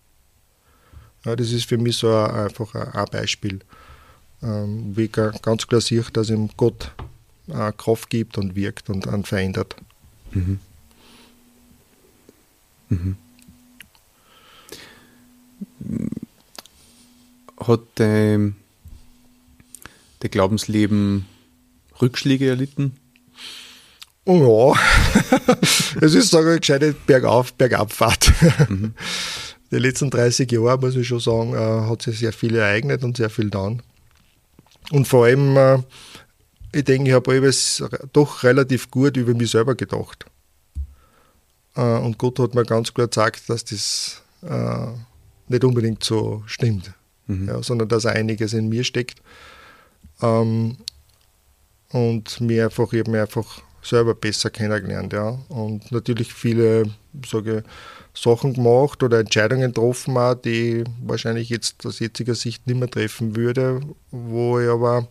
Ja, 1.26 1.36
das 1.36 1.52
ist 1.52 1.68
für 1.68 1.76
mich 1.76 1.98
so 1.98 2.08
ein, 2.08 2.30
einfach 2.30 2.74
ein, 2.74 3.04
Beispiel, 3.12 3.58
ähm, 4.42 4.96
wie 4.96 5.04
ich 5.04 5.12
ganz 5.12 5.66
klar 5.66 5.82
sehe, 5.82 6.02
dass 6.14 6.30
ihm 6.30 6.48
Gott 6.56 6.92
äh, 7.48 7.72
Kraft 7.76 8.08
gibt 8.08 8.38
und 8.38 8.56
wirkt 8.56 8.88
und 8.88 9.06
einen 9.06 9.24
verändert. 9.24 9.76
Mhm. 10.30 10.60
Mhm. 12.88 13.16
Hat 17.60 17.80
dein, 17.96 18.56
dein 20.20 20.30
Glaubensleben 20.30 21.26
Rückschläge 22.00 22.48
erlitten? 22.48 22.96
Oh 24.24 24.74
ja, 24.74 25.54
es 26.00 26.14
ist, 26.14 26.30
sage 26.30 26.54
ich, 26.54 26.60
gescheite 26.60 26.94
Bergauf, 27.06 27.52
Bergabfahrt. 27.54 28.32
Mhm. 28.68 28.94
Die 29.70 29.78
letzten 29.78 30.10
30 30.10 30.50
Jahre, 30.50 30.78
muss 30.78 30.96
ich 30.96 31.08
schon 31.08 31.20
sagen, 31.20 31.54
äh, 31.54 31.88
hat 31.88 32.02
sich 32.02 32.18
sehr 32.18 32.32
viel 32.32 32.54
ereignet 32.54 33.02
und 33.02 33.16
sehr 33.16 33.30
viel 33.30 33.50
dann. 33.50 33.82
Und 34.90 35.08
vor 35.08 35.26
allem, 35.26 35.56
äh, 35.56 35.78
ich 36.72 36.84
denke, 36.84 37.10
ich 37.10 37.14
habe 37.14 37.32
alles 37.32 37.82
doch 38.12 38.44
relativ 38.44 38.90
gut 38.90 39.16
über 39.16 39.34
mich 39.34 39.50
selber 39.50 39.74
gedacht. 39.74 40.26
Äh, 41.74 41.80
und 41.80 42.18
Gott 42.18 42.38
hat 42.38 42.54
mir 42.54 42.64
ganz 42.64 42.94
klar 42.94 43.08
gesagt, 43.08 43.48
dass 43.48 43.64
das 43.64 44.22
nicht 45.48 45.64
unbedingt 45.64 46.04
so 46.04 46.44
stimmt, 46.46 46.92
mhm. 47.26 47.48
ja, 47.48 47.62
sondern 47.62 47.88
dass 47.88 48.06
einiges 48.06 48.52
in 48.52 48.68
mir 48.68 48.84
steckt. 48.84 49.20
Ähm, 50.22 50.76
und 51.90 52.40
mir 52.40 52.64
einfach, 52.64 52.92
ich 52.92 53.00
habe 53.00 53.10
mir 53.10 53.22
einfach 53.22 53.62
selber 53.82 54.14
besser 54.14 54.50
kennengelernt, 54.50 55.12
ja. 55.12 55.38
Und 55.48 55.92
natürlich 55.92 56.32
viele, 56.32 56.90
sage 57.24 57.62
Sachen 58.14 58.54
gemacht 58.54 59.02
oder 59.02 59.20
Entscheidungen 59.20 59.72
getroffen, 59.72 60.16
auch, 60.16 60.34
die 60.34 60.84
wahrscheinlich 61.02 61.50
jetzt 61.50 61.84
aus 61.86 61.98
jetziger 61.98 62.34
Sicht 62.34 62.66
nicht 62.66 62.78
mehr 62.78 62.90
treffen 62.90 63.36
würde, 63.36 63.80
wo 64.10 64.58
ich 64.58 64.68
aber 64.68 65.08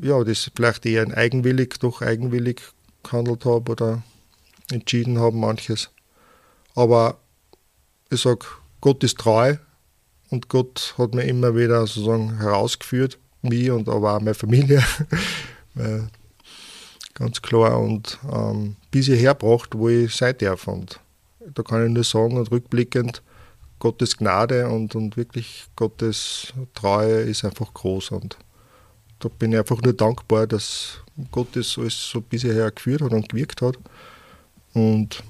ja, 0.00 0.22
das 0.24 0.50
vielleicht 0.54 0.86
eher 0.86 1.06
eigenwillig, 1.16 1.78
doch 1.80 2.02
eigenwillig 2.02 2.62
gehandelt 3.02 3.44
habe 3.44 3.72
oder 3.72 4.02
entschieden 4.70 5.18
habe, 5.18 5.36
manches. 5.36 5.90
Aber 6.74 7.18
ich 8.10 8.20
sage, 8.20 8.46
Gott 8.80 9.02
ist 9.04 9.18
treu 9.18 9.56
und 10.30 10.48
Gott 10.48 10.94
hat 10.98 11.14
mir 11.14 11.24
immer 11.24 11.54
wieder 11.56 11.86
sozusagen 11.86 12.38
herausgeführt, 12.38 13.18
mich 13.44 13.70
und 13.70 13.88
aber 13.88 14.16
auch 14.16 14.20
meine 14.20 14.34
Familie, 14.34 14.82
ganz 17.14 17.40
klar. 17.42 17.80
Und 17.80 18.18
ähm, 18.32 18.76
bis 18.90 19.06
hierher 19.06 19.34
gebracht, 19.34 19.70
wo 19.74 19.88
ich 19.88 20.14
sein 20.14 20.36
darf. 20.38 20.68
Und 20.68 21.00
da 21.54 21.62
kann 21.62 21.86
ich 21.86 21.92
nur 21.92 22.04
sagen, 22.04 22.36
und 22.36 22.50
rückblickend, 22.50 23.22
Gottes 23.78 24.16
Gnade 24.16 24.68
und, 24.68 24.94
und 24.94 25.16
wirklich 25.16 25.66
Gottes 25.76 26.52
Treue 26.74 27.20
ist 27.20 27.44
einfach 27.44 27.74
groß. 27.74 28.12
Und 28.12 28.38
da 29.18 29.28
bin 29.28 29.52
ich 29.52 29.58
einfach 29.58 29.82
nur 29.82 29.92
dankbar, 29.92 30.46
dass 30.46 31.00
Gott 31.30 31.48
das 31.52 31.76
alles 31.78 32.10
so 32.10 32.20
bis 32.20 32.42
hierher 32.42 32.70
geführt 32.70 33.02
hat 33.02 33.12
und 33.12 33.28
gewirkt 33.28 33.62
hat. 33.62 33.78
Und 34.72 35.22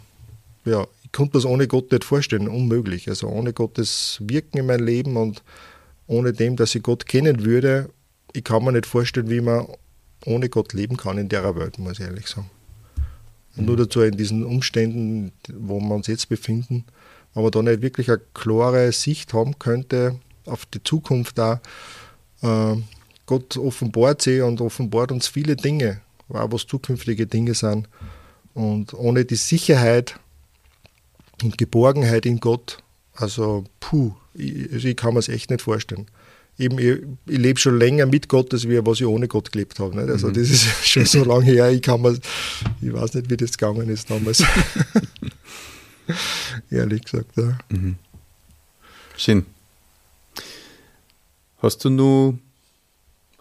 ja, 0.65 0.87
ich 1.03 1.13
konnte 1.13 1.33
das 1.33 1.45
ohne 1.45 1.67
Gott 1.67 1.91
nicht 1.93 2.05
vorstellen, 2.05 2.49
unmöglich. 2.49 3.09
Also 3.09 3.29
ohne 3.29 3.53
Gottes 3.53 4.19
Wirken 4.23 4.59
in 4.59 4.67
meinem 4.67 4.87
Leben 4.87 5.17
und 5.17 5.43
ohne 6.07 6.33
dem, 6.33 6.57
dass 6.57 6.75
ich 6.75 6.83
Gott 6.83 7.07
kennen 7.07 7.45
würde, 7.45 7.91
ich 8.35 8.45
kann 8.45 8.65
mir 8.65 8.73
nicht 8.73 8.87
vorstellen, 8.87 9.31
wie 9.31 9.41
man 9.41 9.67
ohne 10.27 10.49
Gott 10.49 10.73
leben 10.73 10.97
kann 10.97 11.19
in 11.19 11.29
der 11.29 11.57
Welt, 11.57 11.79
muss 11.79 11.99
ich 11.99 12.01
ehrlich 12.01 12.27
sagen. 12.27 12.51
Und 13.57 13.63
mhm. 13.63 13.67
nur 13.67 13.77
dazu 13.77 14.03
in 14.03 14.17
diesen 14.17 14.45
Umständen, 14.45 15.33
wo 15.49 15.81
wir 15.81 15.95
uns 15.95 16.09
jetzt 16.09 16.29
befinden, 16.29 16.85
wenn 17.33 17.43
man 17.43 17.53
da 17.53 17.63
nicht 17.63 17.81
wirklich 17.81 18.11
eine 18.11 18.21
klare 18.35 18.93
Sicht 18.93 19.33
haben 19.33 19.59
könnte 19.59 20.19
auf 20.47 20.67
die 20.67 20.83
Zukunft 20.83 21.39
da. 21.39 21.61
Äh, 22.43 22.77
Gott 23.27 23.57
offenbart 23.57 24.21
sie 24.21 24.41
und 24.41 24.61
offenbart 24.61 25.13
uns 25.13 25.29
viele 25.29 25.57
Dinge, 25.57 26.01
auch 26.29 26.53
was 26.53 26.67
zukünftige 26.67 27.27
Dinge 27.27 27.55
sind. 27.55 27.89
Und 28.53 28.95
ohne 28.95 29.25
die 29.25 29.37
Sicherheit 29.37 30.19
und 31.43 31.57
Geborgenheit 31.57 32.27
in 32.27 32.41
Gott, 32.41 32.79
also 33.15 33.65
puh, 33.81 34.13
ich, 34.35 34.73
also 34.73 34.89
ich 34.89 34.97
kann 34.97 35.15
mir 35.15 35.21
es 35.21 35.29
echt 35.29 35.51
nicht 35.51 35.63
vorstellen 35.63 36.07
eben, 36.59 36.79
ich, 36.79 37.03
ich 37.27 37.39
lebe 37.39 37.59
schon 37.59 37.79
länger 37.79 38.07
mit 38.07 38.29
Gott, 38.29 38.53
als 38.53 38.69
wie 38.69 38.85
was 38.85 39.01
ich 39.01 39.07
ohne 39.07 39.29
Gott 39.29 39.53
gelebt 39.53 39.79
habe. 39.79 39.97
Nicht? 39.97 40.11
Also 40.11 40.29
mhm. 40.29 40.35
das 40.35 40.51
ist 40.51 40.67
schon 40.87 41.05
so 41.05 41.25
lange 41.25 41.45
her, 41.45 41.71
ich 41.71 41.83
kann 41.83 42.01
mir, 42.01 42.19
ich 42.81 42.93
weiß 42.93 43.15
nicht, 43.15 43.31
wie 43.31 43.37
das 43.37 43.57
gegangen 43.57 43.89
ist 43.89 44.11
damals. 44.11 44.43
Ehrlich 46.71 47.05
gesagt, 47.05 47.37
ja. 47.37 47.59
Mhm. 47.71 47.97
Schön. 49.17 49.47
Hast 51.59 51.85
du 51.85 51.91
nur 51.91 52.39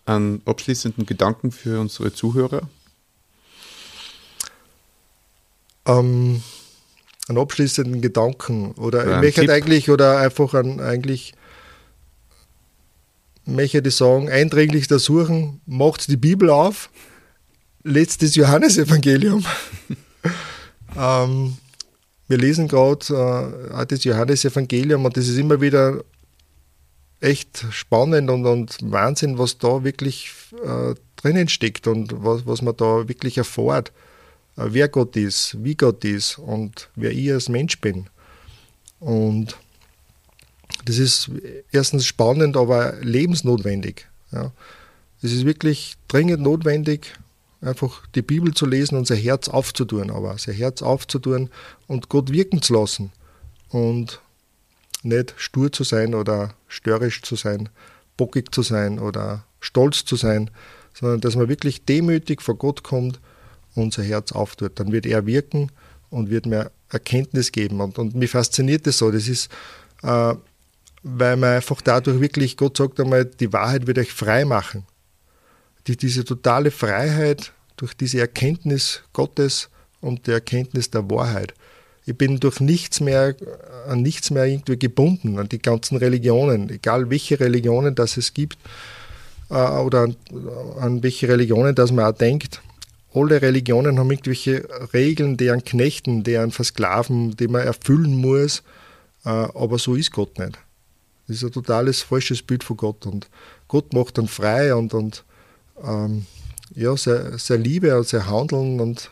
einen 0.06 0.42
abschließenden 0.46 1.06
Gedanken 1.06 1.52
für 1.52 1.80
unsere 1.80 2.14
Zuhörer? 2.14 2.70
Ähm, 5.86 6.42
einen 7.28 7.38
abschließenden 7.38 8.02
Gedanken 8.02 8.72
oder, 8.74 9.04
oder 9.04 9.16
ich 9.16 9.36
möchte 9.36 9.52
eigentlich 9.52 9.90
oder 9.90 10.20
einfach 10.20 10.54
an, 10.54 10.80
eigentlich 10.80 11.34
möchte 13.46 13.82
ich 13.86 13.96
sagen, 13.96 14.30
eindringlich 14.30 14.88
da 14.88 15.00
suchen, 15.00 15.62
macht 15.66 16.08
die 16.10 16.18
Bibel 16.18 16.50
auf, 16.50 16.90
letztes 17.84 18.36
Johannesevangelium. 18.36 19.46
ähm, 20.98 21.58
wir 22.28 22.38
lesen 22.38 22.68
gerade 22.68 23.66
äh, 23.74 23.86
das 23.86 24.04
Johannesevangelium 24.04 25.06
und 25.06 25.18
das 25.18 25.28
ist 25.28 25.38
immer 25.38 25.60
wieder 25.62 26.04
echt 27.20 27.66
spannend 27.72 28.30
und, 28.30 28.46
und 28.46 28.78
Wahnsinn, 28.82 29.38
was 29.38 29.58
da 29.58 29.84
wirklich 29.84 30.32
äh, 30.64 30.94
drinnen 31.16 31.48
steckt 31.48 31.88
und 31.88 32.14
was, 32.24 32.46
was 32.46 32.62
man 32.62 32.76
da 32.76 33.08
wirklich 33.08 33.38
erfährt, 33.38 33.92
äh, 34.58 34.66
wer 34.68 34.90
Gott 34.90 35.16
ist, 35.16 35.58
wie 35.64 35.76
Gott 35.76 36.04
ist 36.06 36.38
und 36.38 36.90
wer 36.96 37.12
ich 37.12 37.32
als 37.32 37.50
Mensch 37.50 37.80
bin. 37.80 38.08
Und 39.00 39.58
das 40.86 40.98
ist 40.98 41.32
erstens 41.72 42.06
spannend, 42.06 42.58
aber 42.58 42.94
lebensnotwendig. 43.02 44.08
Ja. 44.32 44.52
Es 45.22 45.32
ist 45.32 45.46
wirklich 45.46 45.96
dringend 46.08 46.42
notwendig, 46.42 47.14
einfach 47.62 48.06
die 48.16 48.22
Bibel 48.22 48.54
zu 48.54 48.66
lesen 48.66 48.98
und 48.98 49.08
sein 49.08 49.18
Herz 49.18 49.48
aufzutun, 49.48 50.12
aber 50.12 50.38
sein 50.38 50.56
Herz 50.56 50.82
aufzutun 50.82 51.50
und 51.88 52.10
Gott 52.10 52.32
wirken 52.32 52.62
zu 52.62 52.74
lassen 52.74 53.12
und 53.70 54.22
nicht 55.04 55.34
stur 55.38 55.72
zu 55.72 55.84
sein 55.84 56.14
oder 56.14 56.56
störrisch 56.68 57.22
zu 57.22 57.36
sein, 57.36 57.70
bockig 58.18 58.54
zu 58.54 58.62
sein 58.62 59.00
oder 59.00 59.46
stolz 59.60 60.04
zu 60.06 60.16
sein, 60.16 60.50
sondern 60.94 61.22
dass 61.22 61.36
man 61.36 61.50
wirklich 61.50 61.86
demütig 61.86 62.42
vor 62.42 62.56
Gott 62.56 62.84
kommt 62.84 63.20
unser 63.76 64.04
Herz 64.04 64.32
auftut. 64.32 64.80
Dann 64.80 64.92
wird 64.92 65.06
er 65.06 65.26
wirken 65.26 65.72
und 66.10 66.30
wird 66.30 66.46
mir 66.46 66.72
Erkenntnis 66.90 67.52
geben. 67.52 67.82
Und, 67.82 67.98
und 67.98 68.16
mich 68.16 68.32
fasziniert 68.32 68.86
das 68.86 69.00
so. 69.00 69.12
Das 69.12 69.28
ist, 69.28 69.50
äh, 70.04 70.36
weil 71.04 71.38
man 71.38 71.56
einfach 71.56 71.82
dadurch 71.82 72.20
wirklich, 72.20 72.58
Gott 72.58 72.78
sagt 72.78 73.00
einmal, 73.00 73.26
die 73.26 73.52
Wahrheit 73.54 73.88
wird 73.88 74.00
euch 74.00 74.12
frei 74.12 74.46
machen. 74.46 74.86
Die, 75.88 75.98
diese 75.98 76.24
totale 76.24 76.72
Freiheit 76.72 77.52
durch 77.76 77.94
diese 77.94 78.20
Erkenntnis 78.20 79.04
Gottes 79.12 79.70
und 80.02 80.28
die 80.28 80.32
Erkenntnis 80.32 80.90
der 80.90 81.10
Wahrheit. 81.10 81.54
Ich 82.06 82.18
bin 82.18 82.40
durch 82.40 82.60
nichts 82.60 83.00
mehr, 83.00 83.36
an 83.88 84.02
nichts 84.02 84.32
mehr 84.32 84.46
irgendwie 84.46 84.78
gebunden, 84.78 85.40
an 85.40 85.50
die 85.50 85.62
ganzen 85.62 85.98
Religionen, 85.98 86.70
egal 86.70 87.10
welche 87.10 87.40
Religionen 87.40 87.96
das 87.96 88.18
es 88.18 88.34
gibt 88.34 88.58
äh, 89.50 89.56
oder 89.56 90.04
an, 90.04 90.16
an 90.80 91.04
welche 91.04 91.28
Religionen 91.28 91.76
das 91.76 91.92
man 91.92 92.06
auch 92.06 92.18
denkt 92.18 92.62
alle 93.14 93.42
Religionen 93.42 94.00
haben 94.00 94.12
irgendwelche 94.12 94.68
Regeln, 94.94 95.38
deren 95.38 95.64
Knechten, 95.64 96.24
deren 96.24 96.52
Versklaven, 96.52 97.36
die 97.36 97.48
man 97.48 97.62
erfüllen 97.62 98.16
muss, 98.16 98.64
äh, 99.26 99.30
aber 99.30 99.78
so 99.78 99.96
ist 99.96 100.12
Gott 100.12 100.40
nicht. 100.40 100.58
Das 101.28 101.38
ist 101.38 101.44
ein 101.44 101.52
totales 101.52 102.02
falsches 102.02 102.42
Bild 102.42 102.64
von 102.64 102.78
Gott 102.78 103.06
und 103.06 103.30
Gott 103.68 103.94
macht 103.94 104.18
dann 104.18 104.28
frei 104.28 104.76
und, 104.76 104.94
und 104.94 105.24
ähm, 105.84 106.26
ja, 106.76 106.96
seine 106.98 107.64
Liebe 107.64 107.98
und 107.98 108.08
sein 108.08 108.28
Handeln 108.28 108.80
und 108.80 109.12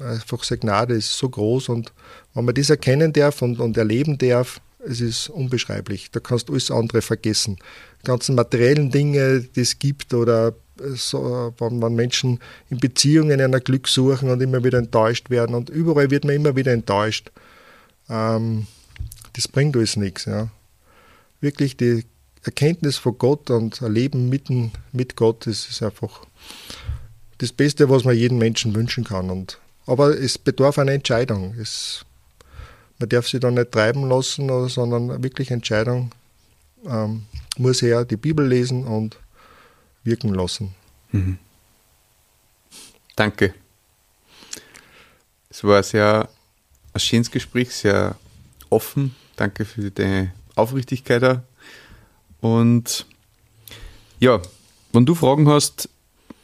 einfach 0.00 0.44
seine 0.44 0.60
Gnade 0.60 0.94
ist 0.94 1.16
so 1.16 1.28
groß 1.28 1.68
und 1.70 1.92
wenn 2.34 2.44
man 2.44 2.54
das 2.54 2.70
erkennen 2.70 3.12
darf 3.12 3.42
und, 3.42 3.58
und 3.60 3.76
erleben 3.76 4.18
darf, 4.18 4.60
es 4.86 5.00
ist 5.00 5.28
unbeschreiblich. 5.30 6.10
Da 6.10 6.20
kannst 6.20 6.48
du 6.48 6.52
alles 6.52 6.70
andere 6.70 7.02
vergessen. 7.02 7.56
Die 8.02 8.06
ganzen 8.06 8.34
materiellen 8.34 8.90
Dinge, 8.90 9.40
die 9.40 9.60
es 9.60 9.78
gibt 9.78 10.14
oder 10.14 10.54
so, 10.94 11.54
wenn, 11.58 11.82
wenn 11.82 11.94
Menschen 11.94 12.40
in 12.68 12.78
Beziehungen 12.78 13.40
einer 13.40 13.60
Glück 13.60 13.88
suchen 13.88 14.30
und 14.30 14.40
immer 14.42 14.62
wieder 14.62 14.78
enttäuscht 14.78 15.30
werden 15.30 15.54
und 15.56 15.70
überall 15.70 16.10
wird 16.10 16.24
man 16.24 16.34
immer 16.34 16.54
wieder 16.54 16.72
enttäuscht. 16.72 17.30
Ähm, 18.08 18.66
das 19.32 19.48
bringt 19.48 19.76
alles 19.76 19.96
nichts. 19.96 20.26
Ja. 20.26 20.48
Wirklich 21.40 21.76
die 21.76 22.04
Erkenntnis 22.44 22.96
von 22.96 23.18
Gott 23.18 23.50
und 23.50 23.82
ein 23.82 23.92
Leben 23.92 24.28
mitten 24.28 24.72
mit 24.92 25.16
Gott, 25.16 25.46
das 25.46 25.68
ist 25.68 25.82
einfach 25.82 26.22
das 27.38 27.52
Beste, 27.52 27.90
was 27.90 28.04
man 28.04 28.16
jedem 28.16 28.38
Menschen 28.38 28.74
wünschen 28.74 29.04
kann. 29.04 29.30
Und, 29.30 29.58
aber 29.86 30.18
es 30.18 30.38
bedarf 30.38 30.78
einer 30.78 30.92
Entscheidung. 30.92 31.54
Es, 31.60 32.04
man 32.98 33.08
darf 33.08 33.28
sich 33.28 33.40
da 33.40 33.50
nicht 33.50 33.72
treiben 33.72 34.08
lassen, 34.08 34.68
sondern 34.68 35.22
wirklich 35.22 35.50
Entscheidung 35.50 36.12
ähm, 36.86 37.26
muss 37.58 37.82
er 37.82 38.04
die 38.04 38.16
Bibel 38.16 38.46
lesen 38.46 38.84
und 38.84 39.18
wirken 40.04 40.32
lassen. 40.32 40.74
Mhm. 41.12 41.38
Danke. 43.16 43.54
Es 45.50 45.64
war 45.64 45.82
sehr 45.82 46.28
ein 46.92 47.00
schönes 47.00 47.30
Gespräch, 47.30 47.74
sehr 47.74 48.16
offen. 48.70 49.14
Danke 49.36 49.64
für 49.64 49.90
deine 49.90 50.32
Aufrichtigkeit. 50.56 51.42
Und 52.40 53.06
ja, 54.18 54.40
wenn 54.92 55.06
du 55.06 55.14
Fragen 55.14 55.48
hast 55.48 55.88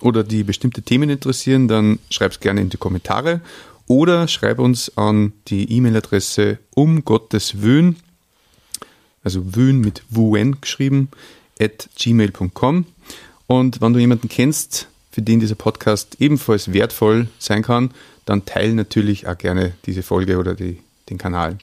oder 0.00 0.22
die 0.22 0.44
bestimmte 0.44 0.82
Themen 0.82 1.10
interessieren, 1.10 1.68
dann 1.68 1.98
schreib 2.10 2.32
es 2.32 2.40
gerne 2.40 2.60
in 2.60 2.70
die 2.70 2.76
Kommentare 2.76 3.40
oder 3.86 4.28
schreib 4.28 4.58
uns 4.58 4.96
an 4.96 5.32
die 5.48 5.70
E-Mail-Adresse 5.72 6.58
um 6.74 7.04
Gottes 7.04 7.62
Wöhn, 7.62 7.96
also 9.24 9.56
Wöhn 9.56 9.80
mit 9.80 10.02
WN 10.08 10.60
geschrieben, 10.60 11.08
at 11.60 11.88
gmail.com. 11.96 12.86
Und 13.46 13.80
wenn 13.80 13.92
du 13.92 13.98
jemanden 13.98 14.28
kennst, 14.28 14.88
für 15.10 15.22
den 15.22 15.40
dieser 15.40 15.56
Podcast 15.56 16.16
ebenfalls 16.20 16.72
wertvoll 16.72 17.28
sein 17.38 17.62
kann, 17.62 17.90
dann 18.24 18.44
teile 18.46 18.74
natürlich 18.74 19.28
auch 19.28 19.36
gerne 19.36 19.74
diese 19.84 20.02
Folge 20.02 20.38
oder 20.38 20.54
die, 20.54 20.78
den 21.10 21.18
Kanal. 21.18 21.58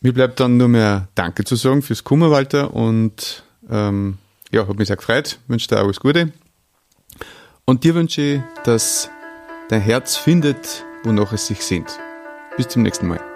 Mir 0.00 0.14
bleibt 0.14 0.40
dann 0.40 0.56
nur 0.56 0.68
mehr 0.68 1.08
Danke 1.14 1.44
zu 1.44 1.56
sagen 1.56 1.82
fürs 1.82 2.04
Kummer, 2.04 2.30
Walter. 2.30 2.74
Und 2.74 3.44
ähm, 3.68 4.16
ja, 4.50 4.66
hat 4.66 4.78
mich 4.78 4.88
sehr 4.88 4.96
gefreut. 4.96 5.38
Wünsche 5.46 5.68
dir 5.68 5.78
alles 5.78 6.00
Gute. 6.00 6.32
Und 7.66 7.84
dir 7.84 7.94
wünsche 7.94 8.22
ich, 8.22 8.40
dass 8.64 9.10
dein 9.68 9.82
Herz 9.82 10.16
findet, 10.16 10.84
wonach 11.04 11.32
es 11.32 11.46
sich 11.46 11.62
sehnt. 11.62 11.98
Bis 12.56 12.68
zum 12.68 12.82
nächsten 12.82 13.08
Mal. 13.08 13.29